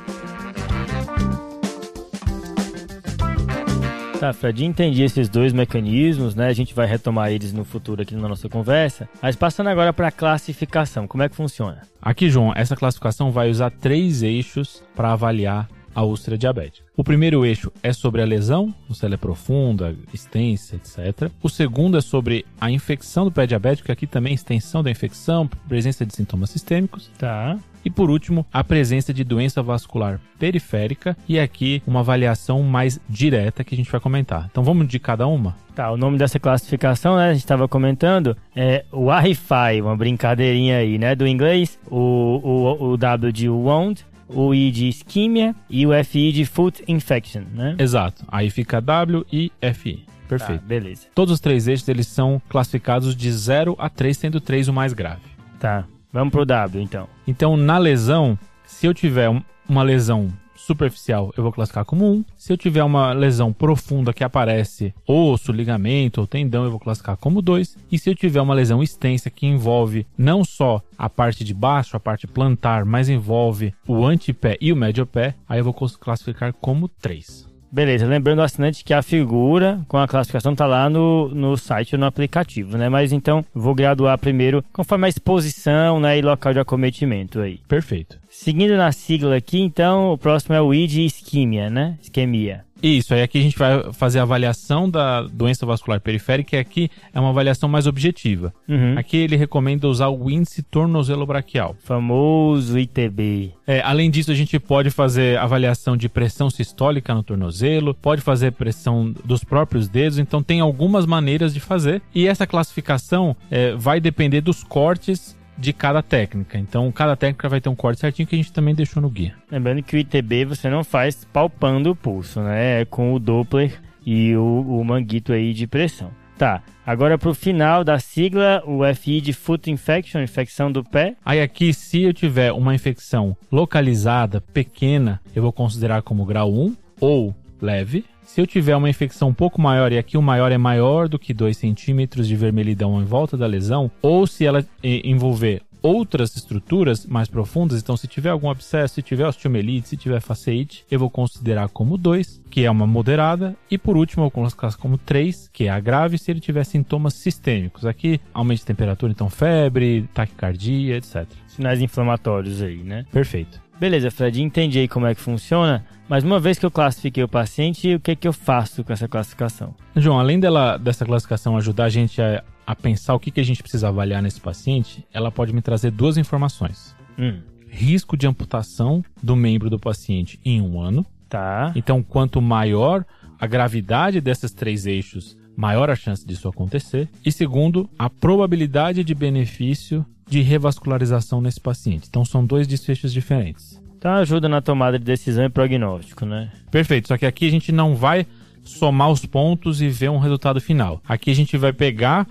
Tá, 4.19 4.33
Fred, 4.33 4.65
entendi 4.65 5.05
esses 5.05 5.29
dois 5.29 5.53
mecanismos, 5.53 6.35
né? 6.35 6.49
A 6.49 6.53
gente 6.53 6.75
vai 6.75 6.89
retomar 6.89 7.31
eles 7.31 7.53
no 7.53 7.65
futuro 7.65 8.03
aqui 8.03 8.17
na 8.17 8.29
nossa 8.29 8.49
conversa. 8.49 9.09
Mas 9.23 9.37
passando 9.37 9.69
agora 9.69 9.93
para 9.93 10.09
a 10.09 10.13
classificação, 10.13 11.07
como 11.07 11.23
é 11.23 11.29
que 11.29 11.37
funciona? 11.37 11.83
Aqui, 12.03 12.29
João, 12.29 12.53
essa 12.57 12.75
classificação 12.75 13.31
vai 13.31 13.49
usar 13.49 13.71
três 13.71 14.25
eixos 14.25 14.83
para 14.97 15.13
avaliar 15.13 15.69
a 15.95 16.03
úlcera 16.03 16.37
diabética. 16.37 16.85
O 16.97 17.05
primeiro 17.05 17.47
eixo 17.47 17.73
é 17.81 17.93
sobre 17.93 18.21
a 18.21 18.25
lesão, 18.25 18.75
se 18.93 19.05
ela 19.05 19.15
é 19.15 19.17
profunda, 19.17 19.95
extensa, 20.13 20.77
etc. 20.77 21.31
O 21.41 21.49
segundo 21.49 21.97
é 21.97 22.01
sobre 22.01 22.45
a 22.61 22.71
infecção 22.71 23.25
do 23.25 23.33
pé 23.33 23.47
diabético, 23.47 23.93
aqui 23.93 24.07
também 24.07 24.35
extensão 24.35 24.83
da 24.83 24.91
infecção, 24.91 25.49
presença 25.69 26.05
de 26.05 26.15
sintomas 26.15 26.51
sistêmicos. 26.51 27.09
Tá. 27.19 27.57
E 27.89 27.91
por 27.91 28.11
último, 28.11 28.45
a 28.53 28.63
presença 28.63 29.15
de 29.15 29.25
doença 29.25 29.63
vascular 29.63 30.21
periférica 30.39 31.17
e 31.27 31.41
aqui 31.41 31.83
uma 31.87 32.01
avaliação 32.01 32.63
mais 32.63 33.01
direta 33.09 33.65
que 33.65 33.75
a 33.75 33.79
gente 33.79 33.91
vai 33.91 33.99
comentar. 33.99 34.47
Então 34.51 34.63
vamos 34.63 34.87
de 34.87 34.99
cada 34.99 35.27
uma? 35.27 35.57
Tá, 35.75 35.91
o 35.91 35.97
nome 35.97 36.19
dessa 36.19 36.39
classificação, 36.39 37.17
né, 37.17 37.31
a 37.31 37.33
gente 37.33 37.45
estava 37.45 37.67
comentando, 37.67 38.37
é 38.55 38.85
o 38.93 39.11
RFI, 39.11 39.81
uma 39.81 39.97
brincadeirinha 39.97 40.77
aí, 40.77 40.99
né, 40.99 41.15
do 41.15 41.27
inglês, 41.27 41.79
o, 41.91 42.77
o, 42.77 42.91
o 42.91 42.97
W 42.99 43.33
de 43.33 43.49
wound, 43.49 44.05
o 44.29 44.55
I 44.55 44.71
de 44.71 44.89
isquímia 44.89 45.57
e 45.71 45.87
o 45.87 46.05
FI 46.05 46.31
de 46.31 46.45
foot 46.45 46.85
infection, 46.87 47.45
né? 47.55 47.75
Exato. 47.79 48.23
Aí 48.29 48.51
fica 48.51 48.83
W 48.83 49.25
e 49.33 49.51
FI. 49.73 50.05
Perfeito. 50.29 50.61
Tá, 50.61 50.67
beleza. 50.67 51.07
Todos 51.15 51.33
os 51.33 51.41
três 51.41 51.67
eixos 51.67 51.89
eles 51.89 52.07
são 52.07 52.43
classificados 52.51 53.17
de 53.17 53.33
0 53.33 53.75
a 53.79 53.89
3, 53.89 54.15
sendo 54.15 54.43
3 54.43 54.69
o 54.69 54.75
mais 54.75 54.93
grave. 54.93 55.23
Tá. 55.59 55.87
Vamos 56.13 56.33
pro 56.33 56.45
W, 56.45 56.83
então. 56.83 57.09
Então, 57.27 57.57
na 57.57 57.79
lesão, 57.79 58.39
se 58.65 58.87
eu 58.87 58.95
tiver 58.95 59.29
uma 59.69 59.83
lesão 59.83 60.29
superficial, 60.69 61.33
eu 61.37 61.43
vou 61.43 61.53
classificar 61.53 61.85
como 61.85 62.05
1. 62.05 62.25
Se 62.37 62.53
eu 62.53 62.57
tiver 62.57 62.85
uma 62.85 63.13
lesão 63.13 63.53
profunda 63.53 64.13
que 64.13 64.23
aparece 64.23 64.95
osso, 65.07 65.51
ligamento 65.51 66.21
ou 66.21 66.27
tendão, 66.27 66.65
eu 66.65 66.71
vou 66.71 66.81
classificar 66.81 67.17
como 67.17 67.41
2. 67.41 67.77
E 67.91 67.99
se 67.99 68.11
eu 68.11 68.15
tiver 68.15 68.41
uma 68.41 68.55
lesão 68.55 68.83
extensa 68.83 69.31
que 69.31 69.47
envolve 69.47 70.07
não 70.17 70.45
só 70.45 70.83
a 70.97 71.09
parte 71.09 71.43
de 71.43 71.55
baixo, 71.55 71.97
a 71.97 72.01
parte 72.01 72.27
plantar, 72.27 72.85
mas 72.85 73.09
envolve 73.09 73.73
o 73.87 74.05
antepé 74.05 74.59
e 74.61 74.73
o 74.73 74.77
médio 74.77 75.07
pé, 75.07 75.35
aí 75.49 75.61
eu 75.61 75.65
vou 75.65 75.75
classificar 75.75 76.53
como 76.53 76.89
3. 76.89 77.48
Beleza, 77.71 78.07
lembrando 78.07 78.39
o 78.39 78.43
assinante 78.43 78.83
que 78.83 78.95
a 78.95 79.03
figura 79.03 79.81
com 79.87 79.99
a 79.99 80.09
classificação 80.09 80.53
está 80.53 80.67
lá 80.67 80.89
no, 80.89 81.29
no 81.29 81.57
site 81.57 81.95
ou 81.95 81.99
no 82.01 82.07
aplicativo, 82.07 82.77
né? 82.79 82.89
Mas 82.89 83.13
então 83.13 83.45
vou 83.55 83.75
graduar 83.75 84.19
primeiro 84.19 84.65
conforme 84.73 85.07
a 85.07 85.09
exposição 85.09 86.01
né, 86.01 86.19
e 86.19 86.23
local 86.23 86.53
de 86.53 86.61
acometimento 86.61 87.41
aí. 87.41 87.61
Perfeito. 87.69 88.19
Seguindo 88.31 88.77
na 88.77 88.93
sigla 88.93 89.37
aqui, 89.37 89.61
então, 89.61 90.13
o 90.13 90.19
próximo 90.19 90.55
é 90.55 90.63
o 90.63 90.73
I 90.73 90.87
de 90.87 91.03
isquemia, 91.03 91.69
né? 91.69 91.99
Isquemia. 92.01 92.65
Isso, 92.83 93.13
aí 93.13 93.23
aqui 93.23 93.39
a 93.39 93.43
gente 93.43 93.59
vai 93.59 93.93
fazer 93.93 94.21
a 94.21 94.23
avaliação 94.23 94.89
da 94.89 95.23
doença 95.23 95.67
vascular 95.67 96.01
periférica 96.01 96.57
e 96.57 96.59
aqui 96.59 96.91
é 97.13 97.19
uma 97.19 97.31
avaliação 97.31 97.69
mais 97.69 97.87
objetiva. 97.87 98.53
Uhum. 98.69 98.97
Aqui 98.97 99.17
ele 99.17 99.37
recomenda 99.37 99.89
usar 99.89 100.09
o 100.09 100.31
índice 100.31 100.63
tornozelo-braquial. 100.63 101.77
Famoso 101.83 102.79
ITB. 102.79 103.53
É, 103.67 103.81
além 103.83 104.11
disso, 104.11 104.31
a 104.31 104.35
gente 104.35 104.59
pode 104.59 104.91
fazer 104.91 105.39
avaliação 105.39 105.97
de 105.97 106.09
pressão 106.09 106.49
sistólica 106.49 107.15
no 107.15 107.23
tornozelo, 107.23 107.95
pode 107.95 108.23
fazer 108.23 108.53
pressão 108.53 109.13
dos 109.25 109.43
próprios 109.45 109.89
dedos, 109.89 110.19
então 110.19 110.43
tem 110.43 110.61
algumas 110.61 111.05
maneiras 111.05 111.53
de 111.53 111.61
fazer. 111.61 112.01
E 112.15 112.27
essa 112.27 112.47
classificação 112.47 113.37
é, 113.51 113.75
vai 113.75 114.01
depender 114.01 114.41
dos 114.41 114.63
cortes 114.63 115.38
de 115.59 115.73
cada 115.73 116.03
técnica. 116.03 116.57
Então, 116.57 116.91
cada 116.93 117.17
técnica 117.17 117.49
vai 117.49 117.61
ter 117.61 117.69
um 117.69 117.75
corte 117.75 118.01
certinho 118.01 118.29
que 118.29 118.37
a 118.37 118.39
gente 118.39 118.53
também 118.53 118.75
deixou 118.75 119.03
no 119.03 119.11
guia. 119.11 119.35
Lembrando 119.51 119.83
que 119.83 119.97
o 119.97 119.99
ITB 119.99 120.45
você 120.45 120.71
não 120.71 120.85
faz 120.85 121.25
palpando 121.25 121.91
o 121.91 121.97
pulso, 121.97 122.41
né? 122.41 122.83
É 122.83 122.85
com 122.85 123.13
o 123.13 123.19
Doppler 123.19 123.81
e 124.07 124.35
o, 124.37 124.81
o 124.81 124.85
manguito 124.85 125.33
aí 125.33 125.53
de 125.53 125.67
pressão. 125.67 126.11
Tá, 126.39 126.63
agora 126.87 127.19
para 127.19 127.31
o 127.31 127.35
final 127.35 127.83
da 127.83 127.99
sigla, 127.99 128.63
o 128.65 128.83
FI 128.95 129.21
de 129.21 129.33
Foot 129.33 129.69
Infection, 129.69 130.23
infecção 130.23 130.71
do 130.71 130.85
pé. 130.85 131.17
Aí 131.25 131.43
aqui, 131.43 131.75
se 131.75 132.03
eu 132.03 132.13
tiver 132.13 132.53
uma 132.53 132.73
infecção 132.73 133.37
localizada, 133.51 134.41
pequena, 134.41 135.21
eu 135.35 135.43
vou 135.43 135.53
considerar 135.53 136.01
como 136.03 136.25
grau 136.25 136.53
1 136.53 136.77
ou 137.01 137.35
leve. 137.61 138.05
Se 138.29 138.43
eu 138.43 138.47
tiver 138.47 138.77
uma 138.77 138.91
infecção 138.91 139.31
um 139.31 139.35
pouco 139.35 139.59
maior, 139.59 139.91
e 139.91 139.97
aqui 139.97 140.19
o 140.19 140.23
maior 140.23 140.53
é 140.53 140.59
maior 140.59 141.09
do 141.09 141.19
que 141.19 141.33
2 141.33 141.57
centímetros 141.57 142.29
de 142.29 142.37
vermelhidão 142.37 143.01
em 143.01 143.05
volta 143.05 143.39
da 143.39 143.47
lesão, 143.47 143.91
ou 144.03 144.27
se 144.27 144.45
ela 144.45 144.61
eh, 144.83 145.01
envolver 145.03 145.63
outras 145.81 146.37
estruturas 146.37 147.07
mais 147.07 147.27
profundas, 147.27 147.81
então 147.81 147.97
se 147.97 148.07
tiver 148.07 148.29
algum 148.29 148.51
abscesso, 148.51 148.97
se 148.97 149.03
tiver 149.03 149.27
osteomelite, 149.27 149.89
se 149.89 149.97
tiver 149.97 150.21
faceite, 150.21 150.85
eu 150.91 150.99
vou 150.99 151.09
considerar 151.09 151.71
como 151.71 151.97
2, 151.97 152.43
que 152.51 152.67
é 152.67 152.71
uma 152.71 152.87
moderada, 152.87 153.57
e 153.71 153.79
por 153.79 153.97
último 153.97 154.21
eu 154.21 154.25
vou 154.25 154.31
colocar 154.31 154.77
como 154.77 154.99
3, 154.99 155.49
que 155.51 155.65
é 155.65 155.71
a 155.71 155.81
grave, 155.81 156.19
se 156.19 156.31
ele 156.31 156.39
tiver 156.39 156.65
sintomas 156.65 157.15
sistêmicos. 157.15 157.87
Aqui, 157.87 158.21
aumento 158.35 158.59
de 158.59 158.67
temperatura, 158.67 159.11
então 159.11 159.31
febre, 159.31 160.07
taquicardia, 160.13 160.99
etc. 160.99 161.27
Sinais 161.47 161.81
inflamatórios 161.81 162.61
aí, 162.61 162.83
né? 162.83 163.07
Perfeito. 163.11 163.68
Beleza, 163.81 164.11
Fred, 164.11 164.43
entendi 164.43 164.81
aí 164.81 164.89
como 164.89 165.07
é 165.07 165.15
que 165.15 165.21
funciona, 165.21 165.85
mas 166.09 166.25
uma 166.25 166.41
vez 166.41 166.59
que 166.59 166.67
eu 166.67 166.71
classifiquei 166.71 167.23
o 167.23 167.29
paciente, 167.29 167.95
o 167.95 168.01
que, 168.01 168.11
é 168.11 168.17
que 168.17 168.27
eu 168.27 168.33
faço 168.33 168.83
com 168.83 168.93
essa 168.93 169.07
classificação? 169.07 169.73
João, 169.95 170.19
além 170.19 170.41
dela, 170.41 170.77
dessa 170.77 171.05
classificação 171.05 171.57
ajudar 171.57 171.85
a 171.85 171.89
gente 171.89 172.21
a, 172.21 172.43
a 172.67 172.75
pensar 172.75 173.15
o 173.15 173.21
que, 173.21 173.31
que 173.31 173.41
a 173.41 173.45
gente 173.45 173.63
precisa 173.63 173.87
avaliar 173.89 174.21
nesse 174.21 174.41
paciente, 174.41 175.07
ela 175.13 175.31
pode 175.31 175.53
me 175.53 175.63
trazer 175.63 175.93
duas 175.93 176.17
informações. 176.17 176.97
Hum, 177.17 177.41
Risco 177.71 178.17
de 178.17 178.27
amputação 178.27 179.05
do 179.23 179.37
membro 179.37 179.71
do 179.71 179.79
paciente 179.79 180.41
em 180.45 180.61
um 180.61 180.81
ano. 180.81 181.07
tá. 181.29 181.71
Então, 181.77 182.03
quanto 182.03 182.43
maior 182.43 183.05
a 183.39 183.47
gravidade 183.47 184.21
desses 184.21 184.51
três 184.51 184.87
eixos, 184.87 185.38
maior 185.59 185.91
a 185.91 185.97
chance 185.97 186.25
disso 186.25 186.47
acontecer. 186.47 187.09
E 187.27 187.33
segundo, 187.33 187.91
a 187.99 188.09
probabilidade 188.09 189.03
de 189.03 189.13
benefício 189.13 190.07
de 190.25 190.41
revascularização 190.41 191.41
nesse 191.41 191.61
paciente. 191.61 192.07
Então, 192.09 192.25
são 192.25 192.47
dois 192.47 192.69
desfechos 192.69 193.13
diferentes. 193.13 193.83
Então 193.97 194.13
ajuda 194.13 194.49
na 194.49 194.61
tomada 194.61 194.97
de 194.97 195.05
decisão 195.05 195.45
e 195.45 195.49
prognóstico, 195.49 196.25
né? 196.25 196.53
Perfeito, 196.71 197.09
só 197.09 197.19
que 197.19 197.27
aqui 197.27 197.49
a 197.49 197.51
gente 197.51 197.73
não 197.73 197.97
vai 197.97 198.25
somar 198.63 199.11
os 199.11 199.27
pontos 199.27 199.83
e 199.83 199.89
ver 199.89 200.09
um 200.09 200.19
resultado 200.19 200.61
final. 200.61 201.03
Aqui 201.09 201.33
a 201.33 201.35
gente 201.35 201.57
vai 201.57 201.73
pegar 201.73 202.29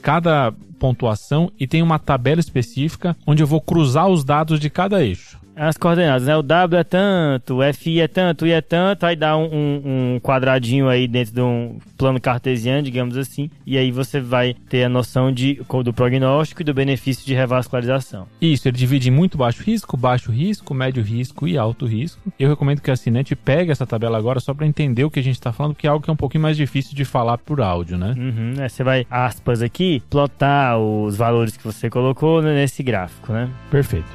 cada 0.00 0.52
pontuação 0.78 1.50
e 1.58 1.66
tem 1.66 1.82
uma 1.82 1.98
tabela 1.98 2.38
específica 2.38 3.16
onde 3.26 3.42
eu 3.42 3.48
vou 3.48 3.60
cruzar 3.60 4.06
os 4.06 4.22
dados 4.22 4.60
de 4.60 4.70
cada 4.70 5.04
eixo. 5.04 5.40
As 5.60 5.76
coordenadas, 5.76 6.26
né? 6.28 6.36
O 6.36 6.42
W 6.42 6.78
é 6.80 6.84
tanto, 6.84 7.56
o 7.58 7.72
FI 7.74 8.00
é 8.00 8.06
tanto, 8.06 8.44
o 8.44 8.46
I 8.46 8.52
é 8.52 8.60
tanto, 8.60 9.04
aí 9.04 9.16
dá 9.16 9.36
um, 9.36 9.44
um- 9.52 10.14
um 10.14 10.20
quadradinho 10.20 10.88
aí 10.88 11.08
dentro 11.08 11.34
de 11.34 11.40
um 11.40 11.78
plano 11.96 12.20
cartesiano, 12.20 12.82
digamos 12.82 13.16
assim, 13.16 13.50
e 13.66 13.76
aí 13.76 13.90
você 13.90 14.20
vai 14.20 14.54
ter 14.68 14.84
a 14.84 14.88
noção 14.88 15.32
de, 15.32 15.60
do 15.84 15.92
prognóstico 15.92 16.62
e 16.62 16.64
do 16.64 16.72
benefício 16.72 17.26
de 17.26 17.34
revascularização. 17.34 18.26
Isso, 18.40 18.68
ele 18.68 18.76
divide 18.76 19.08
em 19.08 19.12
muito 19.12 19.36
baixo 19.36 19.62
risco, 19.64 19.96
baixo 19.96 20.30
risco, 20.30 20.72
médio 20.72 21.02
risco 21.02 21.48
e 21.48 21.58
alto 21.58 21.86
risco. 21.86 22.20
Eu 22.38 22.48
recomendo 22.50 22.80
que 22.80 22.88
o 22.88 22.92
assinante 22.92 23.34
pegue 23.34 23.72
essa 23.72 23.84
tabela 23.86 24.16
agora 24.16 24.38
só 24.38 24.54
para 24.54 24.64
entender 24.66 25.02
o 25.04 25.10
que 25.10 25.18
a 25.18 25.22
gente 25.24 25.34
está 25.34 25.52
falando, 25.52 25.74
porque 25.74 25.88
é 25.88 25.90
algo 25.90 26.04
que 26.04 26.08
é 26.10 26.12
um 26.12 26.16
pouquinho 26.16 26.42
mais 26.42 26.56
difícil 26.56 26.94
de 26.94 27.04
falar 27.04 27.36
por 27.38 27.60
áudio, 27.60 27.98
né? 27.98 28.14
Uhum, 28.16 28.52
né? 28.56 28.68
Você 28.68 28.84
vai, 28.84 29.04
aspas 29.10 29.60
aqui, 29.60 30.00
plotar 30.08 30.78
os 30.78 31.16
valores 31.16 31.56
que 31.56 31.64
você 31.64 31.90
colocou 31.90 32.40
nesse 32.40 32.80
gráfico, 32.84 33.32
né? 33.32 33.48
Perfeito. 33.72 34.06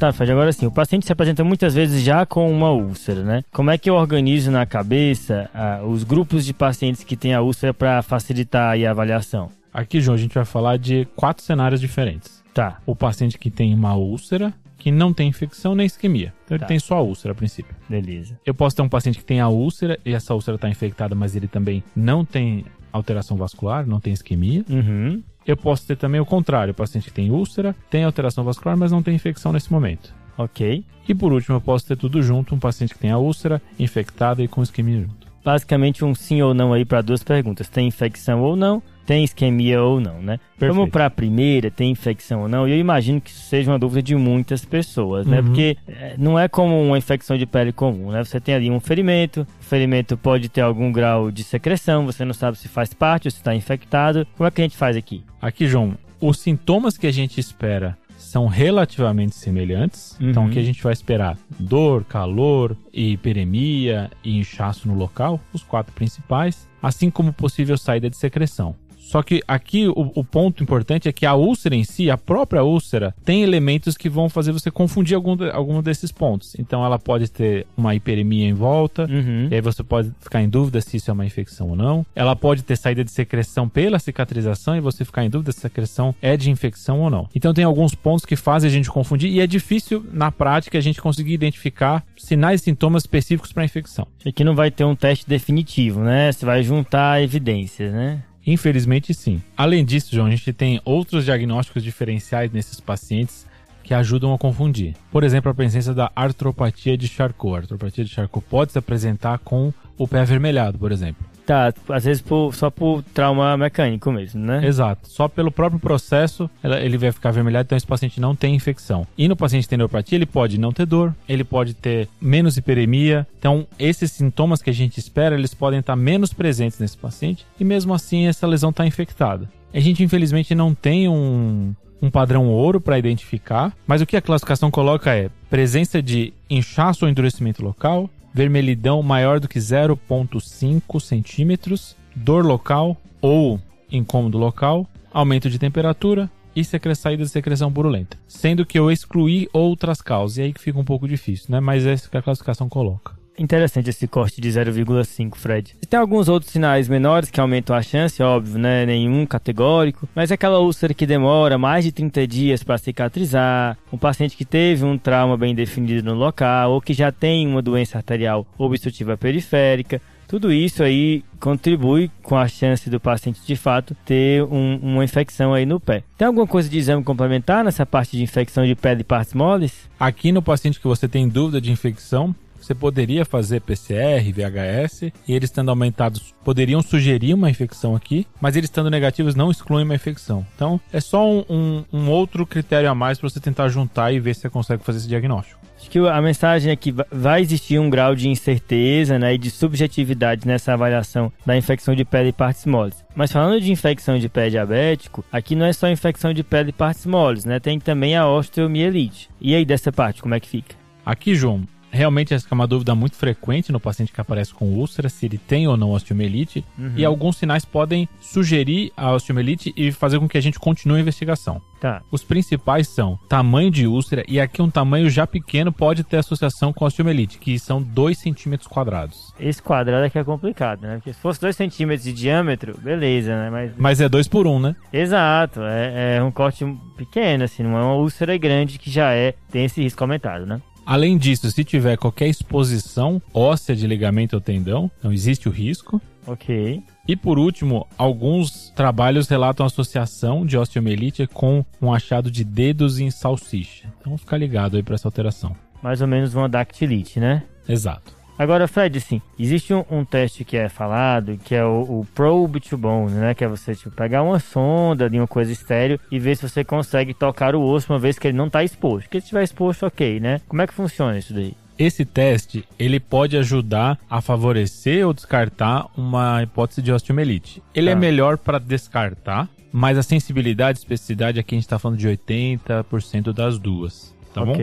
Tá, 0.00 0.12
Fred, 0.14 0.32
agora 0.32 0.50
sim, 0.50 0.64
o 0.66 0.70
paciente 0.70 1.04
se 1.04 1.12
apresenta 1.12 1.44
muitas 1.44 1.74
vezes 1.74 2.02
já 2.02 2.24
com 2.24 2.50
uma 2.50 2.70
úlcera, 2.72 3.22
né? 3.22 3.44
Como 3.52 3.70
é 3.70 3.76
que 3.76 3.90
eu 3.90 3.94
organizo 3.94 4.50
na 4.50 4.64
cabeça 4.64 5.50
ah, 5.52 5.82
os 5.84 6.04
grupos 6.04 6.46
de 6.46 6.54
pacientes 6.54 7.04
que 7.04 7.16
têm 7.16 7.34
a 7.34 7.42
úlcera 7.42 7.74
para 7.74 8.00
facilitar 8.00 8.74
a 8.78 8.90
avaliação? 8.90 9.50
Aqui, 9.72 10.00
João, 10.00 10.14
a 10.14 10.18
gente 10.18 10.34
vai 10.34 10.44
falar 10.46 10.78
de 10.78 11.06
quatro 11.14 11.44
cenários 11.44 11.80
diferentes. 11.82 12.42
Tá, 12.54 12.78
O 12.86 12.96
paciente 12.96 13.38
que 13.38 13.50
tem 13.50 13.74
uma 13.74 13.94
úlcera, 13.94 14.52
que 14.78 14.90
não 14.90 15.12
tem 15.12 15.28
infecção 15.28 15.74
nem 15.74 15.84
isquemia. 15.86 16.32
Então 16.46 16.56
ele 16.56 16.60
Tá. 16.62 16.66
tem 16.66 16.78
só 16.78 16.96
a 16.96 17.02
úlcera 17.02 17.32
a 17.32 17.34
princípio. 17.34 17.76
beleza. 17.88 18.38
Eu 18.46 18.54
posso 18.54 18.74
ter 18.74 18.80
um 18.82 18.88
paciente 18.88 19.18
que 19.18 19.24
tem 19.24 19.38
a 19.40 19.48
úlcera 19.48 19.98
e 20.04 20.14
essa 20.14 20.34
úlcera 20.34 20.54
está 20.54 20.68
infectada, 20.70 21.14
mas 21.14 21.36
ele 21.36 21.46
também 21.46 21.84
não 21.94 22.24
tem 22.24 22.64
alteração 22.90 23.36
vascular, 23.36 23.86
não 23.86 24.00
tem 24.00 24.14
isquemia. 24.14 24.64
Uhum. 24.68 25.22
Eu 25.50 25.56
posso 25.56 25.84
ter 25.84 25.96
também 25.96 26.20
o 26.20 26.24
contrário, 26.24 26.70
o 26.70 26.74
paciente 26.76 27.08
que 27.08 27.12
tem 27.12 27.28
úlcera, 27.28 27.74
tem 27.90 28.04
alteração 28.04 28.44
vascular, 28.44 28.76
mas 28.76 28.92
não 28.92 29.02
tem 29.02 29.16
infecção 29.16 29.52
nesse 29.52 29.72
momento. 29.72 30.14
Ok. 30.38 30.84
E 31.08 31.12
por 31.12 31.32
último, 31.32 31.56
eu 31.56 31.60
posso 31.60 31.88
ter 31.88 31.96
tudo 31.96 32.22
junto, 32.22 32.54
um 32.54 32.58
paciente 32.60 32.94
que 32.94 33.00
tem 33.00 33.10
a 33.10 33.18
úlcera 33.18 33.60
infectada 33.76 34.44
e 34.44 34.46
com 34.46 34.62
isquemia 34.62 35.00
junto. 35.00 35.26
Basicamente 35.44 36.04
um 36.04 36.14
sim 36.14 36.40
ou 36.40 36.54
não 36.54 36.72
aí 36.72 36.84
para 36.84 37.02
duas 37.02 37.24
perguntas. 37.24 37.68
Tem 37.68 37.88
infecção 37.88 38.42
ou 38.42 38.54
não? 38.54 38.80
Tem 39.10 39.24
isquemia 39.24 39.82
ou 39.82 40.00
não, 40.00 40.22
né? 40.22 40.38
Perfeito. 40.56 40.72
Vamos 40.72 40.90
para 40.90 41.06
a 41.06 41.10
primeira, 41.10 41.68
tem 41.68 41.90
infecção 41.90 42.42
ou 42.42 42.48
não? 42.48 42.68
E 42.68 42.70
eu 42.70 42.78
imagino 42.78 43.20
que 43.20 43.28
isso 43.28 43.40
seja 43.40 43.68
uma 43.68 43.76
dúvida 43.76 44.00
de 44.00 44.14
muitas 44.14 44.64
pessoas, 44.64 45.26
né? 45.26 45.40
Uhum. 45.40 45.46
Porque 45.46 45.76
é, 45.88 46.14
não 46.16 46.38
é 46.38 46.46
como 46.46 46.80
uma 46.80 46.96
infecção 46.96 47.36
de 47.36 47.44
pele 47.44 47.72
comum, 47.72 48.12
né? 48.12 48.22
Você 48.22 48.38
tem 48.38 48.54
ali 48.54 48.70
um 48.70 48.78
ferimento, 48.78 49.44
o 49.60 49.64
ferimento 49.64 50.16
pode 50.16 50.48
ter 50.48 50.60
algum 50.60 50.92
grau 50.92 51.28
de 51.28 51.42
secreção, 51.42 52.06
você 52.06 52.24
não 52.24 52.32
sabe 52.32 52.56
se 52.56 52.68
faz 52.68 52.94
parte 52.94 53.26
ou 53.26 53.32
se 53.32 53.38
está 53.38 53.52
infectado. 53.52 54.24
Como 54.36 54.46
é 54.46 54.50
que 54.52 54.60
a 54.60 54.64
gente 54.64 54.76
faz 54.76 54.96
aqui? 54.96 55.24
Aqui, 55.42 55.66
João, 55.66 55.98
os 56.20 56.38
sintomas 56.38 56.96
que 56.96 57.08
a 57.08 57.12
gente 57.12 57.40
espera 57.40 57.98
são 58.16 58.46
relativamente 58.46 59.34
semelhantes. 59.34 60.16
Uhum. 60.20 60.30
Então, 60.30 60.46
o 60.46 60.50
que 60.50 60.58
a 60.60 60.62
gente 60.62 60.80
vai 60.84 60.92
esperar? 60.92 61.36
Dor, 61.58 62.04
calor, 62.04 62.76
hiperemia 62.92 64.08
e 64.22 64.38
inchaço 64.38 64.86
no 64.86 64.94
local, 64.94 65.40
os 65.52 65.64
quatro 65.64 65.92
principais, 65.92 66.68
assim 66.80 67.10
como 67.10 67.32
possível 67.32 67.76
saída 67.76 68.08
de 68.08 68.16
secreção. 68.16 68.76
Só 69.10 69.22
que 69.24 69.42
aqui 69.48 69.88
o, 69.88 70.12
o 70.14 70.22
ponto 70.24 70.62
importante 70.62 71.08
é 71.08 71.12
que 71.12 71.26
a 71.26 71.34
úlcera 71.34 71.74
em 71.74 71.82
si, 71.82 72.08
a 72.08 72.16
própria 72.16 72.62
úlcera, 72.62 73.12
tem 73.24 73.42
elementos 73.42 73.96
que 73.96 74.08
vão 74.08 74.28
fazer 74.28 74.52
você 74.52 74.70
confundir 74.70 75.16
algum, 75.16 75.36
algum 75.52 75.82
desses 75.82 76.12
pontos. 76.12 76.54
Então 76.58 76.84
ela 76.84 76.96
pode 76.96 77.28
ter 77.28 77.66
uma 77.76 77.92
hiperemia 77.94 78.46
em 78.46 78.52
volta, 78.54 79.06
Uhum. 79.10 79.48
e 79.50 79.54
aí 79.56 79.60
você 79.60 79.82
pode 79.82 80.12
ficar 80.20 80.40
em 80.40 80.48
dúvida 80.48 80.80
se 80.80 80.96
isso 80.96 81.10
é 81.10 81.14
uma 81.14 81.26
infecção 81.26 81.70
ou 81.70 81.74
não. 81.76 82.06
Ela 82.14 82.36
pode 82.36 82.62
ter 82.62 82.76
saída 82.76 83.02
de 83.02 83.10
secreção 83.10 83.68
pela 83.68 83.98
cicatrização 83.98 84.76
e 84.76 84.80
você 84.80 85.04
ficar 85.04 85.24
em 85.24 85.30
dúvida 85.30 85.50
se 85.50 85.58
a 85.58 85.62
secreção 85.62 86.14
é 86.22 86.36
de 86.36 86.48
infecção 86.48 87.00
ou 87.00 87.10
não. 87.10 87.28
Então 87.34 87.52
tem 87.52 87.64
alguns 87.64 87.94
pontos 87.96 88.24
que 88.24 88.36
fazem 88.36 88.68
a 88.68 88.72
gente 88.72 88.88
confundir 88.90 89.28
e 89.28 89.40
é 89.40 89.46
difícil 89.46 90.04
na 90.12 90.30
prática 90.30 90.78
a 90.78 90.80
gente 90.80 91.02
conseguir 91.02 91.32
identificar 91.32 92.04
sinais 92.16 92.60
e 92.60 92.64
sintomas 92.64 93.02
específicos 93.02 93.52
para 93.52 93.64
infecção. 93.64 94.06
Aqui 94.24 94.44
não 94.44 94.54
vai 94.54 94.70
ter 94.70 94.84
um 94.84 94.94
teste 94.94 95.28
definitivo, 95.28 96.00
né? 96.00 96.30
Você 96.30 96.46
vai 96.46 96.62
juntar 96.62 97.22
evidências, 97.22 97.92
né? 97.92 98.22
Infelizmente 98.50 99.14
sim. 99.14 99.40
Além 99.56 99.84
disso, 99.84 100.12
João, 100.12 100.26
a 100.26 100.30
gente 100.30 100.52
tem 100.52 100.80
outros 100.84 101.24
diagnósticos 101.24 101.84
diferenciais 101.84 102.50
nesses 102.50 102.80
pacientes 102.80 103.46
que 103.84 103.94
ajudam 103.94 104.34
a 104.34 104.38
confundir. 104.38 104.94
Por 105.12 105.22
exemplo, 105.22 105.50
a 105.50 105.54
presença 105.54 105.94
da 105.94 106.10
artropatia 106.16 106.96
de 106.98 107.06
Charcot. 107.06 107.54
A 107.54 107.58
artropatia 107.58 108.04
de 108.04 108.10
Charcot 108.10 108.44
pode 108.50 108.72
se 108.72 108.78
apresentar 108.78 109.38
com 109.38 109.72
o 109.96 110.08
pé 110.08 110.20
avermelhado, 110.20 110.78
por 110.78 110.90
exemplo. 110.90 111.24
Tá, 111.50 111.74
às 111.88 112.04
vezes 112.04 112.22
por- 112.22 112.54
só 112.54 112.70
por 112.70 113.02
trauma 113.02 113.56
mecânico 113.56 114.12
mesmo, 114.12 114.40
né? 114.40 114.64
Exato. 114.64 115.08
Só 115.08 115.26
pelo 115.26 115.50
próprio 115.50 115.80
processo 115.80 116.48
ele 116.62 116.96
vai 116.96 117.10
ficar 117.10 117.30
avermelhado, 117.30 117.66
então 117.66 117.76
esse 117.76 117.86
paciente 117.86 118.20
não 118.20 118.36
tem 118.36 118.54
infecção. 118.54 119.04
E 119.18 119.26
no 119.26 119.34
paciente 119.34 119.64
que 119.64 119.70
tem 119.70 119.76
neuropatia, 119.76 120.16
ele 120.16 120.26
pode 120.26 120.60
não 120.60 120.70
ter 120.70 120.86
dor, 120.86 121.12
ele 121.28 121.42
pode 121.42 121.74
ter 121.74 122.08
menos 122.20 122.56
hiperemia. 122.56 123.26
Então, 123.36 123.66
esses 123.80 124.12
sintomas 124.12 124.62
que 124.62 124.70
a 124.70 124.72
gente 124.72 124.98
espera, 124.98 125.34
eles 125.34 125.52
podem 125.52 125.80
estar 125.80 125.96
menos 125.96 126.32
presentes 126.32 126.78
nesse 126.78 126.96
paciente 126.96 127.44
e 127.58 127.64
mesmo 127.64 127.92
assim 127.92 128.28
essa 128.28 128.46
lesão 128.46 128.70
está 128.70 128.86
infectada. 128.86 129.48
A 129.74 129.80
gente, 129.80 130.04
infelizmente, 130.04 130.54
não 130.54 130.72
tem 130.72 131.08
um, 131.08 131.74
um 132.00 132.10
padrão 132.12 132.46
ouro 132.46 132.80
para 132.80 132.96
identificar, 132.96 133.72
mas 133.88 134.00
o 134.00 134.06
que 134.06 134.16
a 134.16 134.22
classificação 134.22 134.70
coloca 134.70 135.12
é 135.12 135.28
presença 135.50 136.00
de 136.00 136.32
inchaço 136.48 137.04
ou 137.04 137.10
endurecimento 137.10 137.60
local, 137.64 138.08
vermelhidão 138.32 139.02
maior 139.02 139.40
do 139.40 139.48
que 139.48 139.58
0,5 139.58 141.00
centímetros, 141.00 141.96
dor 142.14 142.44
local 142.44 142.96
ou 143.20 143.60
incômodo 143.90 144.38
local, 144.38 144.86
aumento 145.12 145.50
de 145.50 145.58
temperatura 145.58 146.30
e 146.54 146.64
secre- 146.64 146.94
saída 146.94 147.24
de 147.24 147.30
secreção 147.30 147.72
purulenta. 147.72 148.16
Sendo 148.26 148.64
que 148.66 148.78
eu 148.78 148.90
excluí 148.90 149.48
outras 149.52 150.00
causas, 150.00 150.38
e 150.38 150.42
aí 150.42 150.52
que 150.52 150.60
fica 150.60 150.78
um 150.78 150.84
pouco 150.84 151.06
difícil, 151.06 151.46
né? 151.48 151.60
Mas 151.60 151.86
é 151.86 151.92
isso 151.92 152.10
que 152.10 152.16
a 152.16 152.22
classificação 152.22 152.68
coloca. 152.68 153.19
Interessante 153.40 153.88
esse 153.88 154.06
corte 154.06 154.38
de 154.38 154.50
0,5, 154.50 155.34
Fred. 155.34 155.74
Tem 155.88 155.98
alguns 155.98 156.28
outros 156.28 156.52
sinais 156.52 156.90
menores 156.90 157.30
que 157.30 157.40
aumentam 157.40 157.74
a 157.74 157.80
chance, 157.80 158.22
óbvio, 158.22 158.58
né? 158.58 158.84
Nenhum 158.84 159.24
categórico. 159.24 160.06
Mas 160.14 160.30
é 160.30 160.34
aquela 160.34 160.58
úlcera 160.58 160.92
que 160.92 161.06
demora 161.06 161.56
mais 161.56 161.82
de 161.82 161.90
30 161.90 162.26
dias 162.26 162.62
para 162.62 162.76
cicatrizar, 162.76 163.78
um 163.90 163.96
paciente 163.96 164.36
que 164.36 164.44
teve 164.44 164.84
um 164.84 164.98
trauma 164.98 165.38
bem 165.38 165.54
definido 165.54 166.12
no 166.12 166.18
local, 166.18 166.72
ou 166.72 166.82
que 166.82 166.92
já 166.92 167.10
tem 167.10 167.46
uma 167.48 167.62
doença 167.62 167.96
arterial 167.96 168.46
obstrutiva 168.58 169.16
periférica. 169.16 170.02
Tudo 170.28 170.52
isso 170.52 170.82
aí 170.82 171.24
contribui 171.40 172.10
com 172.22 172.36
a 172.36 172.46
chance 172.46 172.90
do 172.90 173.00
paciente 173.00 173.40
de 173.44 173.56
fato 173.56 173.96
ter 174.04 174.44
um- 174.44 174.78
uma 174.82 175.02
infecção 175.02 175.54
aí 175.54 175.64
no 175.64 175.80
pé. 175.80 176.04
Tem 176.18 176.28
alguma 176.28 176.46
coisa 176.46 176.68
de 176.68 176.76
exame 176.76 177.02
complementar 177.02 177.64
nessa 177.64 177.86
parte 177.86 178.18
de 178.18 178.22
infecção 178.22 178.66
de 178.66 178.76
pele 178.76 179.00
e 179.00 179.04
partes 179.04 179.32
moles? 179.32 179.88
Aqui 179.98 180.30
no 180.30 180.42
paciente 180.42 180.78
que 180.78 180.86
você 180.86 181.08
tem 181.08 181.26
dúvida 181.26 181.60
de 181.60 181.72
infecção, 181.72 182.32
você 182.66 182.74
poderia 182.74 183.24
fazer 183.24 183.60
PCR, 183.60 184.32
VHS, 184.32 185.02
e 185.26 185.32
eles 185.34 185.48
estando 185.50 185.68
aumentados 185.70 186.34
poderiam 186.44 186.82
sugerir 186.82 187.34
uma 187.34 187.50
infecção 187.50 187.94
aqui, 187.96 188.26
mas 188.40 188.56
eles 188.56 188.68
estando 188.68 188.90
negativos 188.90 189.34
não 189.34 189.50
excluem 189.50 189.84
uma 189.84 189.94
infecção. 189.94 190.46
Então 190.54 190.80
é 190.92 191.00
só 191.00 191.28
um, 191.30 191.44
um- 191.48 191.84
um 191.92 192.10
outro 192.10 192.46
critério 192.46 192.90
a 192.90 192.94
mais 192.94 193.18
para 193.18 193.28
você 193.28 193.40
tentar 193.40 193.68
juntar 193.68 194.12
e 194.12 194.20
ver 194.20 194.34
se 194.34 194.42
você 194.42 194.50
consegue 194.50 194.82
fazer 194.84 194.98
esse 194.98 195.08
diagnóstico. 195.08 195.60
Acho 195.78 195.88
que 195.90 195.98
a 195.98 196.20
mensagem 196.20 196.70
é 196.70 196.76
que 196.76 196.92
va- 196.92 197.06
vai 197.10 197.40
existir 197.40 197.78
um 197.78 197.88
grau 197.88 198.14
de 198.14 198.28
incerteza 198.28 199.18
né, 199.18 199.34
e 199.34 199.38
de 199.38 199.50
subjetividade 199.50 200.46
nessa 200.46 200.74
avaliação 200.74 201.32
da 201.46 201.56
infecção 201.56 201.94
de 201.94 202.04
pele 202.04 202.28
e 202.28 202.32
partes 202.32 202.66
moles. 202.66 203.02
Mas 203.14 203.32
falando 203.32 203.58
de 203.60 203.72
infecção 203.72 204.18
de 204.18 204.28
pé 204.28 204.50
diabético, 204.50 205.24
aqui 205.32 205.54
não 205.54 205.64
é 205.64 205.72
só 205.72 205.88
infecção 205.88 206.34
de 206.34 206.42
pele 206.44 206.68
e 206.68 206.72
partes 206.72 207.06
moles, 207.06 207.46
né? 207.46 207.58
Tem 207.58 207.80
também 207.80 208.14
a 208.14 208.28
osteomielite. 208.28 209.30
E 209.40 209.54
aí 209.54 209.64
dessa 209.64 209.90
parte, 209.90 210.20
como 210.20 210.34
é 210.34 210.40
que 210.40 210.48
fica? 210.48 210.74
Aqui, 211.04 211.34
João, 211.34 211.62
realmente 211.90 212.34
essa 212.34 212.46
é 212.50 212.54
uma 212.54 212.66
dúvida 212.66 212.94
muito 212.94 213.16
frequente 213.16 213.72
no 213.72 213.80
paciente 213.80 214.12
que 214.12 214.20
aparece 214.20 214.54
com 214.54 214.66
úlcera, 214.66 215.08
se 215.08 215.26
ele 215.26 215.38
tem 215.38 215.66
ou 215.66 215.76
não 215.76 215.90
osteomielite, 215.90 216.64
e 216.96 217.04
alguns 217.04 217.36
sinais 217.36 217.64
podem 217.64 218.08
sugerir 218.20 218.92
a 218.96 219.12
osteomielite 219.12 219.72
e 219.76 219.92
fazer 219.92 220.18
com 220.18 220.28
que 220.28 220.38
a 220.38 220.40
gente 220.40 220.58
continue 220.58 220.98
a 220.98 221.00
investigação. 221.00 221.60
Tá. 221.80 222.02
Os 222.10 222.22
principais 222.22 222.88
são 222.88 223.18
tamanho 223.26 223.70
de 223.70 223.86
úlcera 223.86 224.22
e 224.28 224.38
aqui 224.38 224.60
um 224.60 224.68
tamanho 224.68 225.08
já 225.08 225.26
pequeno 225.26 225.72
pode 225.72 226.04
ter 226.04 226.18
associação 226.18 226.74
com 226.74 226.84
osteomielite, 226.84 227.38
que 227.38 227.58
são 227.58 227.82
2 227.82 228.18
centímetros 228.18 228.68
quadrados. 228.68 229.32
Esse 229.40 229.62
quadrado 229.62 230.04
aqui 230.04 230.18
é 230.18 230.24
complicado, 230.24 230.82
né? 230.82 230.96
Porque 230.96 231.12
se 231.14 231.18
fosse 231.18 231.40
2 231.40 231.56
centímetros 231.56 232.04
de 232.04 232.12
diâmetro, 232.12 232.78
beleza, 232.78 233.30
né? 233.34 233.50
Mas 233.50 233.72
Mas 233.78 234.00
é 234.00 234.08
2 234.10 234.28
por 234.28 234.46
1, 234.46 234.50
um, 234.50 234.60
né? 234.60 234.76
Exato, 234.92 235.62
é, 235.62 236.16
é 236.18 236.22
um 236.22 236.30
corte 236.30 236.66
pequeno, 236.96 237.44
assim, 237.44 237.62
não 237.62 237.78
é 237.78 237.82
uma 237.82 237.94
úlcera 237.94 238.36
grande 238.36 238.78
que 238.78 238.90
já 238.90 239.14
é, 239.14 239.34
tem 239.50 239.64
esse 239.64 239.82
risco 239.82 240.04
aumentado, 240.04 240.44
né? 240.44 240.60
Além 240.84 241.16
disso, 241.16 241.50
se 241.50 241.64
tiver 241.64 241.96
qualquer 241.96 242.28
exposição 242.28 243.22
óssea 243.32 243.76
de 243.76 243.86
ligamento 243.86 244.34
ou 244.34 244.40
tendão, 244.40 244.90
não 245.02 245.12
existe 245.12 245.48
o 245.48 245.52
risco. 245.52 246.00
Ok. 246.26 246.82
E 247.08 247.16
por 247.16 247.38
último, 247.38 247.86
alguns 247.96 248.70
trabalhos 248.70 249.28
relatam 249.28 249.66
associação 249.66 250.44
de 250.44 250.56
osteomielite 250.56 251.26
com 251.26 251.64
um 251.80 251.92
achado 251.92 252.30
de 252.30 252.44
dedos 252.44 252.98
em 252.98 253.10
salsicha. 253.10 253.92
Então 254.00 254.16
fica 254.16 254.36
ligado 254.36 254.76
aí 254.76 254.82
para 254.82 254.94
essa 254.94 255.08
alteração. 255.08 255.56
Mais 255.82 256.00
ou 256.00 256.06
menos 256.06 256.34
uma 256.34 256.48
dactilite, 256.48 257.18
né? 257.18 257.42
Exato. 257.68 258.19
Agora, 258.40 258.66
Fred, 258.66 258.96
assim, 258.96 259.20
existe 259.38 259.74
um, 259.74 259.84
um 259.90 260.02
teste 260.02 260.46
que 260.46 260.56
é 260.56 260.70
falado, 260.70 261.38
que 261.44 261.54
é 261.54 261.62
o, 261.62 261.82
o 262.00 262.06
probe 262.14 262.58
to 262.58 262.78
bone, 262.78 263.12
né? 263.12 263.34
Que 263.34 263.44
é 263.44 263.46
você, 263.48 263.74
tipo, 263.74 263.90
pegar 263.90 264.22
uma 264.22 264.38
sonda 264.40 265.10
de 265.10 265.18
uma 265.18 265.26
coisa 265.26 265.52
estéreo 265.52 266.00
e 266.10 266.18
ver 266.18 266.34
se 266.38 266.48
você 266.48 266.64
consegue 266.64 267.12
tocar 267.12 267.54
o 267.54 267.62
osso 267.62 267.92
uma 267.92 267.98
vez 267.98 268.18
que 268.18 268.26
ele 268.28 268.38
não 268.38 268.48
tá 268.48 268.64
exposto. 268.64 269.02
Porque 269.04 269.20
se 269.20 269.24
estiver 269.26 269.42
exposto, 269.42 269.84
ok, 269.84 270.18
né? 270.20 270.40
Como 270.48 270.62
é 270.62 270.66
que 270.66 270.72
funciona 270.72 271.18
isso 271.18 271.34
daí? 271.34 271.52
Esse 271.78 272.02
teste, 272.06 272.64
ele 272.78 272.98
pode 272.98 273.36
ajudar 273.36 273.98
a 274.08 274.22
favorecer 274.22 275.06
ou 275.06 275.12
descartar 275.12 275.84
uma 275.94 276.42
hipótese 276.42 276.80
de 276.80 276.90
osteomielite. 276.90 277.62
Ele 277.74 277.88
Tá. 277.88 277.92
é 277.92 277.94
melhor 277.94 278.38
para 278.38 278.58
descartar, 278.58 279.50
mas 279.70 279.98
a 279.98 280.02
sensibilidade 280.02 280.78
e 280.78 280.80
especificidade 280.80 281.38
aqui 281.38 281.54
a 281.54 281.58
gente 281.58 281.66
está 281.66 281.78
falando 281.78 281.98
de 281.98 282.08
80% 282.08 283.34
das 283.34 283.58
duas, 283.58 284.14
tá 284.32 284.42
bom? 284.46 284.56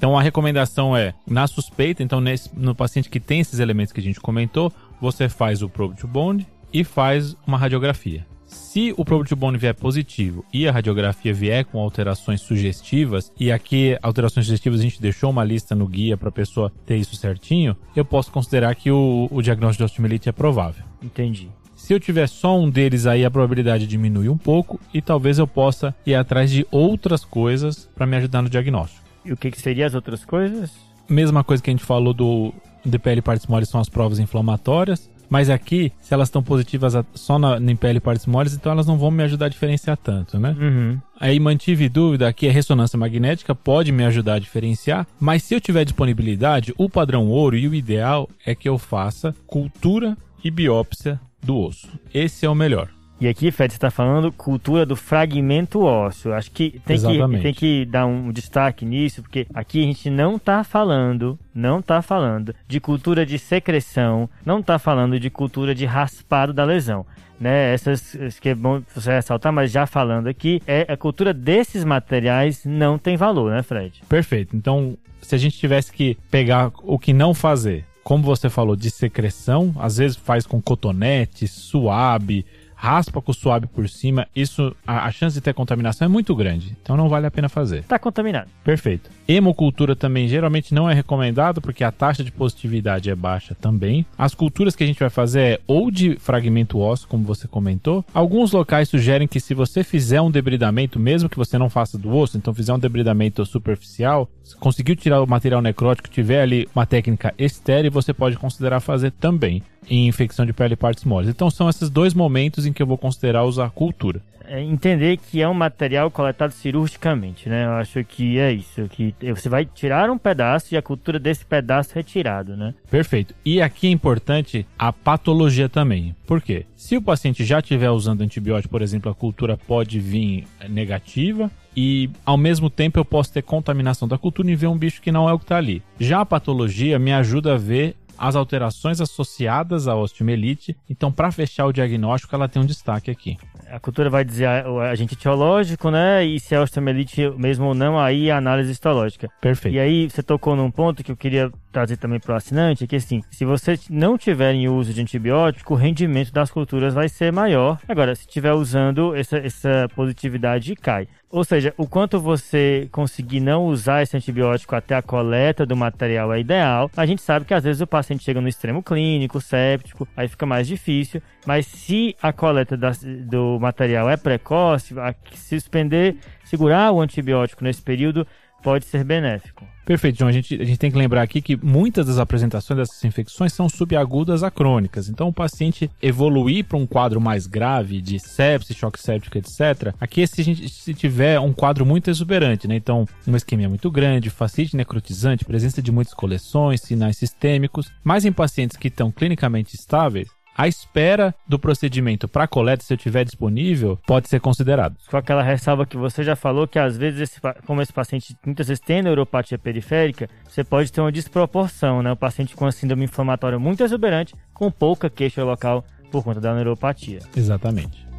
Então 0.00 0.18
a 0.18 0.22
recomendação 0.22 0.96
é, 0.96 1.12
na 1.26 1.46
suspeita, 1.46 2.02
então 2.02 2.22
nesse, 2.22 2.48
no 2.56 2.74
paciente 2.74 3.10
que 3.10 3.20
tem 3.20 3.40
esses 3.40 3.60
elementos 3.60 3.92
que 3.92 4.00
a 4.00 4.02
gente 4.02 4.18
comentou, 4.18 4.72
você 4.98 5.28
faz 5.28 5.60
o 5.60 5.68
probe 5.68 5.94
to 5.94 6.08
bone 6.08 6.46
e 6.72 6.82
faz 6.82 7.36
uma 7.46 7.58
radiografia. 7.58 8.26
Se 8.46 8.94
o 8.96 9.04
probe 9.04 9.28
to 9.28 9.36
bone 9.36 9.58
vier 9.58 9.74
positivo 9.74 10.42
e 10.54 10.66
a 10.66 10.72
radiografia 10.72 11.34
vier 11.34 11.66
com 11.66 11.78
alterações 11.78 12.40
sugestivas, 12.40 13.30
e 13.38 13.52
aqui 13.52 13.94
alterações 14.00 14.46
sugestivas 14.46 14.80
a 14.80 14.84
gente 14.84 15.02
deixou 15.02 15.28
uma 15.28 15.44
lista 15.44 15.74
no 15.74 15.86
guia 15.86 16.16
para 16.16 16.30
a 16.30 16.32
pessoa 16.32 16.72
ter 16.86 16.96
isso 16.96 17.14
certinho, 17.14 17.76
eu 17.94 18.04
posso 18.04 18.32
considerar 18.32 18.74
que 18.76 18.90
o, 18.90 19.28
o 19.30 19.42
diagnóstico 19.42 19.82
de 19.82 19.84
osteomielite 19.84 20.30
é 20.30 20.32
provável. 20.32 20.82
Entendi. 21.02 21.50
Se 21.76 21.92
eu 21.92 22.00
tiver 22.00 22.26
só 22.26 22.58
um 22.58 22.70
deles 22.70 23.04
aí, 23.04 23.22
a 23.22 23.30
probabilidade 23.30 23.86
diminui 23.86 24.30
um 24.30 24.38
pouco 24.38 24.80
e 24.94 25.02
talvez 25.02 25.38
eu 25.38 25.46
possa 25.46 25.94
ir 26.06 26.14
atrás 26.14 26.50
de 26.50 26.66
outras 26.70 27.22
coisas 27.22 27.86
para 27.94 28.06
me 28.06 28.16
ajudar 28.16 28.40
no 28.40 28.48
diagnóstico. 28.48 29.09
E 29.24 29.32
o 29.32 29.36
que, 29.36 29.50
que 29.50 29.60
seriam 29.60 29.86
as 29.86 29.94
outras 29.94 30.24
coisas? 30.24 30.70
mesma 31.10 31.42
coisa 31.42 31.62
que 31.62 31.68
a 31.68 31.72
gente 31.72 31.84
falou 31.84 32.14
do 32.14 32.54
DPL 32.84 33.20
partes 33.20 33.46
moles 33.46 33.68
são 33.68 33.80
as 33.80 33.88
provas 33.88 34.18
inflamatórias, 34.18 35.10
mas 35.28 35.50
aqui, 35.50 35.92
se 36.00 36.12
elas 36.12 36.28
estão 36.28 36.42
positivas 36.42 36.94
só 37.14 37.38
na, 37.38 37.58
em 37.58 37.76
pele 37.76 38.00
partes 38.00 38.26
moles, 38.26 38.54
então 38.54 38.72
elas 38.72 38.86
não 38.86 38.98
vão 38.98 39.10
me 39.10 39.22
ajudar 39.22 39.46
a 39.46 39.48
diferenciar 39.48 39.96
tanto, 39.96 40.38
né? 40.38 40.56
Uhum. 40.58 40.98
Aí 41.20 41.38
mantive 41.38 41.88
dúvida, 41.88 42.26
aqui 42.26 42.48
a 42.48 42.52
ressonância 42.52 42.98
magnética 42.98 43.54
pode 43.54 43.92
me 43.92 44.04
ajudar 44.04 44.34
a 44.34 44.38
diferenciar, 44.38 45.06
mas 45.20 45.42
se 45.42 45.54
eu 45.54 45.60
tiver 45.60 45.84
disponibilidade, 45.84 46.74
o 46.76 46.88
padrão 46.88 47.28
ouro 47.28 47.56
e 47.56 47.68
o 47.68 47.74
ideal 47.74 48.28
é 48.44 48.54
que 48.54 48.68
eu 48.68 48.78
faça 48.78 49.34
cultura 49.46 50.16
e 50.42 50.50
biópsia 50.50 51.20
do 51.42 51.58
osso. 51.58 51.88
Esse 52.12 52.44
é 52.44 52.48
o 52.48 52.54
melhor. 52.54 52.88
E 53.20 53.28
aqui, 53.28 53.50
Fred, 53.50 53.72
você 53.72 53.76
está 53.76 53.90
falando 53.90 54.32
cultura 54.32 54.86
do 54.86 54.96
fragmento 54.96 55.82
ósseo. 55.82 56.32
Acho 56.32 56.50
que 56.50 56.80
tem, 56.86 56.98
que 56.98 57.42
tem 57.42 57.54
que 57.54 57.84
dar 57.84 58.06
um 58.06 58.32
destaque 58.32 58.86
nisso, 58.86 59.20
porque 59.22 59.46
aqui 59.52 59.82
a 59.82 59.86
gente 59.86 60.08
não 60.08 60.36
está 60.36 60.64
falando, 60.64 61.38
não 61.54 61.80
está 61.80 62.00
falando 62.00 62.54
de 62.66 62.80
cultura 62.80 63.26
de 63.26 63.38
secreção, 63.38 64.28
não 64.44 64.60
está 64.60 64.78
falando 64.78 65.20
de 65.20 65.28
cultura 65.28 65.74
de 65.74 65.84
raspado 65.84 66.52
da 66.54 66.64
lesão 66.64 67.04
né? 67.40 67.72
Essas 67.72 68.38
que 68.38 68.50
é 68.50 68.54
bom 68.54 68.82
você 68.94 69.12
ressaltar, 69.12 69.50
mas 69.50 69.72
já 69.72 69.86
falando 69.86 70.26
aqui, 70.26 70.60
é 70.66 70.84
a 70.86 70.96
cultura 70.96 71.32
desses 71.32 71.84
materiais 71.84 72.64
não 72.66 72.98
tem 72.98 73.16
valor, 73.16 73.50
né, 73.50 73.62
Fred? 73.62 74.02
Perfeito. 74.06 74.54
Então, 74.54 74.96
se 75.22 75.34
a 75.34 75.38
gente 75.38 75.58
tivesse 75.58 75.90
que 75.90 76.18
pegar 76.30 76.70
o 76.82 76.98
que 76.98 77.14
não 77.14 77.32
fazer, 77.32 77.86
como 78.04 78.22
você 78.22 78.50
falou, 78.50 78.76
de 78.76 78.90
secreção, 78.90 79.74
às 79.78 79.96
vezes 79.96 80.16
faz 80.16 80.46
com 80.46 80.60
cotonete, 80.60 81.48
suave, 81.48 82.44
raspa 82.80 83.20
com 83.20 83.30
o 83.30 83.34
suave 83.34 83.66
por 83.66 83.86
cima, 83.90 84.26
isso 84.34 84.74
a, 84.86 85.06
a, 85.06 85.10
chance 85.12 85.34
de 85.34 85.42
ter 85.42 85.52
contaminação 85.52 86.06
é 86.06 86.08
muito 86.08 86.34
grande. 86.34 86.74
Então 86.82 86.96
não 86.96 87.10
vale 87.10 87.26
a 87.26 87.30
pena 87.30 87.48
fazer. 87.48 87.84
Tá 87.84 87.98
contaminado. 87.98 88.48
Perfeito. 88.64 89.10
Hemocultura 89.28 89.94
também 89.94 90.26
geralmente 90.26 90.72
não 90.72 90.88
é 90.88 90.94
recomendado 90.94 91.60
porque 91.60 91.84
a 91.84 91.92
taxa 91.92 92.24
de 92.24 92.32
positividade 92.32 93.10
é 93.10 93.14
baixa 93.14 93.54
também. 93.54 94.06
As 94.16 94.34
culturas 94.34 94.74
que 94.74 94.82
a 94.82 94.86
gente 94.86 94.98
vai 94.98 95.10
fazer 95.10 95.40
é 95.40 95.60
ou 95.66 95.90
de 95.90 96.16
fragmento 96.16 96.78
ósseo, 96.78 97.06
como 97.06 97.22
você 97.22 97.46
comentou. 97.46 98.02
Alguns 98.14 98.52
locais 98.52 98.88
sugerem 98.88 99.28
que 99.28 99.40
se 99.40 99.52
você 99.52 99.84
fizer 99.84 100.22
um 100.22 100.30
debridamento, 100.30 100.98
mesmo 100.98 101.28
que 101.28 101.36
você 101.36 101.58
não 101.58 101.68
faça 101.68 101.98
do 101.98 102.16
osso, 102.16 102.38
então 102.38 102.54
fizer 102.54 102.72
um 102.72 102.78
debridamento 102.78 103.44
superficial, 103.44 104.26
conseguiu 104.58 104.96
tirar 104.96 105.22
o 105.22 105.26
material 105.26 105.60
necrótico, 105.60 106.08
tiver 106.08 106.40
ali 106.40 106.66
uma 106.74 106.86
técnica 106.86 107.34
estéreo, 107.38 107.90
você 107.90 108.14
pode 108.14 108.38
considerar 108.38 108.80
fazer 108.80 109.10
também 109.10 109.62
em 109.88 110.08
infecção 110.08 110.46
de 110.46 110.52
pele 110.52 110.74
e 110.74 110.76
partes 110.76 111.04
moles. 111.04 111.28
Então 111.28 111.50
são 111.50 111.68
esses 111.68 111.90
dois 111.90 112.14
momentos 112.14 112.66
em 112.66 112.72
que 112.72 112.82
eu 112.82 112.86
vou 112.86 112.98
considerar 112.98 113.44
usar 113.44 113.70
cultura. 113.70 114.22
É 114.52 114.60
entender 114.60 115.16
que 115.16 115.40
é 115.40 115.48
um 115.48 115.54
material 115.54 116.10
coletado 116.10 116.50
cirurgicamente, 116.50 117.48
né? 117.48 117.66
Eu 117.66 117.72
acho 117.74 118.02
que 118.02 118.36
é 118.36 118.52
isso, 118.52 118.88
que 118.88 119.14
você 119.32 119.48
vai 119.48 119.64
tirar 119.64 120.10
um 120.10 120.18
pedaço 120.18 120.74
e 120.74 120.76
a 120.76 120.82
cultura 120.82 121.20
desse 121.20 121.44
pedaço 121.44 121.92
é 121.92 121.94
retirado, 121.96 122.56
né? 122.56 122.74
Perfeito. 122.90 123.32
E 123.44 123.62
aqui 123.62 123.86
é 123.86 123.90
importante 123.90 124.66
a 124.76 124.92
patologia 124.92 125.68
também. 125.68 126.16
Por 126.26 126.42
quê? 126.42 126.66
Se 126.74 126.96
o 126.96 127.02
paciente 127.02 127.44
já 127.44 127.60
estiver 127.60 127.90
usando 127.90 128.22
antibiótico, 128.22 128.72
por 128.72 128.82
exemplo, 128.82 129.08
a 129.08 129.14
cultura 129.14 129.56
pode 129.56 130.00
vir 130.00 130.48
negativa, 130.68 131.48
e 131.76 132.10
ao 132.26 132.36
mesmo 132.36 132.68
tempo 132.68 132.98
eu 132.98 133.04
posso 133.04 133.32
ter 133.32 133.42
contaminação 133.42 134.08
da 134.08 134.18
cultura 134.18 134.50
e 134.50 134.56
ver 134.56 134.66
um 134.66 134.76
bicho 134.76 135.00
que 135.00 135.12
não 135.12 135.28
é 135.28 135.32
o 135.32 135.38
que 135.38 135.44
está 135.44 135.56
ali. 135.56 135.82
Já 135.98 136.20
a 136.20 136.26
patologia 136.26 136.98
me 136.98 137.12
ajuda 137.12 137.54
a 137.54 137.56
ver 137.56 137.94
as 138.20 138.36
alterações 138.36 139.00
associadas 139.00 139.88
à 139.88 139.96
osteomielite. 139.96 140.76
Então, 140.90 141.10
para 141.10 141.32
fechar 141.32 141.64
o 141.64 141.72
diagnóstico, 141.72 142.34
ela 142.34 142.46
tem 142.46 142.60
um 142.60 142.66
destaque 142.66 143.10
aqui. 143.10 143.38
A 143.70 143.80
cultura 143.80 144.10
vai 144.10 144.22
dizer 144.22 144.66
o 144.66 144.78
agente 144.78 145.14
etiológico, 145.14 145.90
né? 145.90 146.22
E 146.22 146.38
se 146.38 146.54
é 146.54 146.60
osteomielite 146.60 147.30
mesmo 147.38 147.64
ou 147.64 147.74
não, 147.74 147.98
aí 147.98 148.30
a 148.30 148.36
análise 148.36 148.70
histológica. 148.70 149.30
Perfeito. 149.40 149.74
E 149.74 149.80
aí 149.80 150.10
você 150.10 150.22
tocou 150.22 150.54
num 150.54 150.70
ponto 150.70 151.02
que 151.02 151.10
eu 151.10 151.16
queria 151.16 151.50
trazer 151.70 151.96
também 151.96 152.18
para 152.18 152.34
o 152.34 152.36
assinante, 152.36 152.86
que 152.86 152.96
assim, 152.96 153.22
se 153.30 153.44
você 153.44 153.78
não 153.88 154.18
tiver 154.18 154.52
em 154.52 154.68
uso 154.68 154.92
de 154.92 155.00
antibiótico, 155.00 155.74
o 155.74 155.76
rendimento 155.76 156.32
das 156.32 156.50
culturas 156.50 156.94
vai 156.94 157.08
ser 157.08 157.32
maior. 157.32 157.78
Agora, 157.88 158.14
se 158.14 158.22
estiver 158.22 158.52
usando, 158.52 159.14
essa, 159.14 159.38
essa 159.38 159.88
positividade 159.94 160.74
cai. 160.76 161.08
Ou 161.30 161.44
seja, 161.44 161.72
o 161.76 161.86
quanto 161.86 162.18
você 162.18 162.88
conseguir 162.90 163.38
não 163.38 163.66
usar 163.66 164.02
esse 164.02 164.16
antibiótico 164.16 164.74
até 164.74 164.96
a 164.96 165.02
coleta 165.02 165.64
do 165.64 165.76
material 165.76 166.32
é 166.32 166.40
ideal. 166.40 166.90
A 166.96 167.06
gente 167.06 167.22
sabe 167.22 167.44
que 167.44 167.54
às 167.54 167.62
vezes 167.62 167.80
o 167.80 167.86
paciente 167.86 168.24
chega 168.24 168.40
no 168.40 168.48
extremo 168.48 168.82
clínico, 168.82 169.40
séptico, 169.40 170.08
aí 170.16 170.26
fica 170.26 170.44
mais 170.44 170.66
difícil. 170.66 171.22
Mas 171.46 171.66
se 171.66 172.16
a 172.20 172.32
coleta 172.32 172.76
do 172.76 173.58
material 173.60 174.10
é 174.10 174.16
precoce, 174.16 174.92
se 175.32 175.60
suspender, 175.60 176.16
segurar 176.44 176.90
o 176.90 177.00
antibiótico 177.00 177.62
nesse 177.62 177.80
período 177.80 178.26
pode 178.62 178.84
ser 178.84 179.04
benéfico. 179.04 179.66
Perfeito, 179.90 180.18
João. 180.18 180.28
A 180.28 180.32
gente, 180.32 180.54
a 180.54 180.64
gente 180.64 180.78
tem 180.78 180.88
que 180.88 180.96
lembrar 180.96 181.22
aqui 181.22 181.42
que 181.42 181.56
muitas 181.56 182.06
das 182.06 182.18
apresentações 182.18 182.78
dessas 182.78 183.04
infecções 183.04 183.52
são 183.52 183.68
subagudas 183.68 184.44
a 184.44 184.50
crônicas. 184.50 185.08
Então, 185.08 185.26
o 185.26 185.32
paciente 185.32 185.90
evoluir 186.00 186.64
para 186.64 186.78
um 186.78 186.86
quadro 186.86 187.20
mais 187.20 187.46
grave 187.46 188.00
de 188.00 188.20
sepsis, 188.20 188.76
choque 188.76 189.00
séptico, 189.00 189.36
etc. 189.36 189.92
Aqui, 190.00 190.24
se 190.28 190.42
a 190.42 190.44
gente 190.44 190.68
se 190.68 190.94
tiver 190.94 191.40
um 191.40 191.52
quadro 191.52 191.84
muito 191.84 192.08
exuberante, 192.08 192.68
né? 192.68 192.76
Então, 192.76 193.04
uma 193.26 193.36
isquemia 193.36 193.68
muito 193.68 193.90
grande, 193.90 194.30
facite 194.30 194.76
necrotizante, 194.76 195.44
presença 195.44 195.82
de 195.82 195.90
muitas 195.90 196.14
coleções, 196.14 196.82
sinais 196.82 197.16
sistêmicos. 197.16 197.90
Mas 198.04 198.24
em 198.24 198.30
pacientes 198.30 198.76
que 198.76 198.86
estão 198.86 199.10
clinicamente 199.10 199.74
estáveis, 199.74 200.28
a 200.56 200.68
espera 200.68 201.34
do 201.46 201.58
procedimento 201.58 202.28
para 202.28 202.46
coleta, 202.46 202.84
se 202.84 202.92
eu 202.92 202.98
tiver 202.98 203.24
disponível, 203.24 203.98
pode 204.06 204.28
ser 204.28 204.40
considerado. 204.40 204.96
Com 205.08 205.16
aquela 205.16 205.42
ressalva 205.42 205.86
que 205.86 205.96
você 205.96 206.22
já 206.22 206.36
falou, 206.36 206.68
que 206.68 206.78
às 206.78 206.96
vezes, 206.96 207.20
esse, 207.20 207.40
como 207.66 207.80
esse 207.80 207.92
paciente 207.92 208.36
muitas 208.44 208.68
vezes 208.68 208.80
tem 208.80 209.02
neuropatia 209.02 209.58
periférica, 209.58 210.28
você 210.48 210.62
pode 210.62 210.92
ter 210.92 211.00
uma 211.00 211.12
desproporção, 211.12 212.02
né? 212.02 212.12
O 212.12 212.16
paciente 212.16 212.54
com 212.54 212.66
a 212.66 212.72
síndrome 212.72 213.04
inflamatória 213.04 213.58
muito 213.58 213.82
exuberante, 213.82 214.34
com 214.52 214.70
pouca 214.70 215.08
queixa 215.08 215.42
local 215.44 215.84
por 216.10 216.24
conta 216.24 216.40
da 216.40 216.54
neuropatia. 216.54 217.20
Exatamente. 217.36 218.09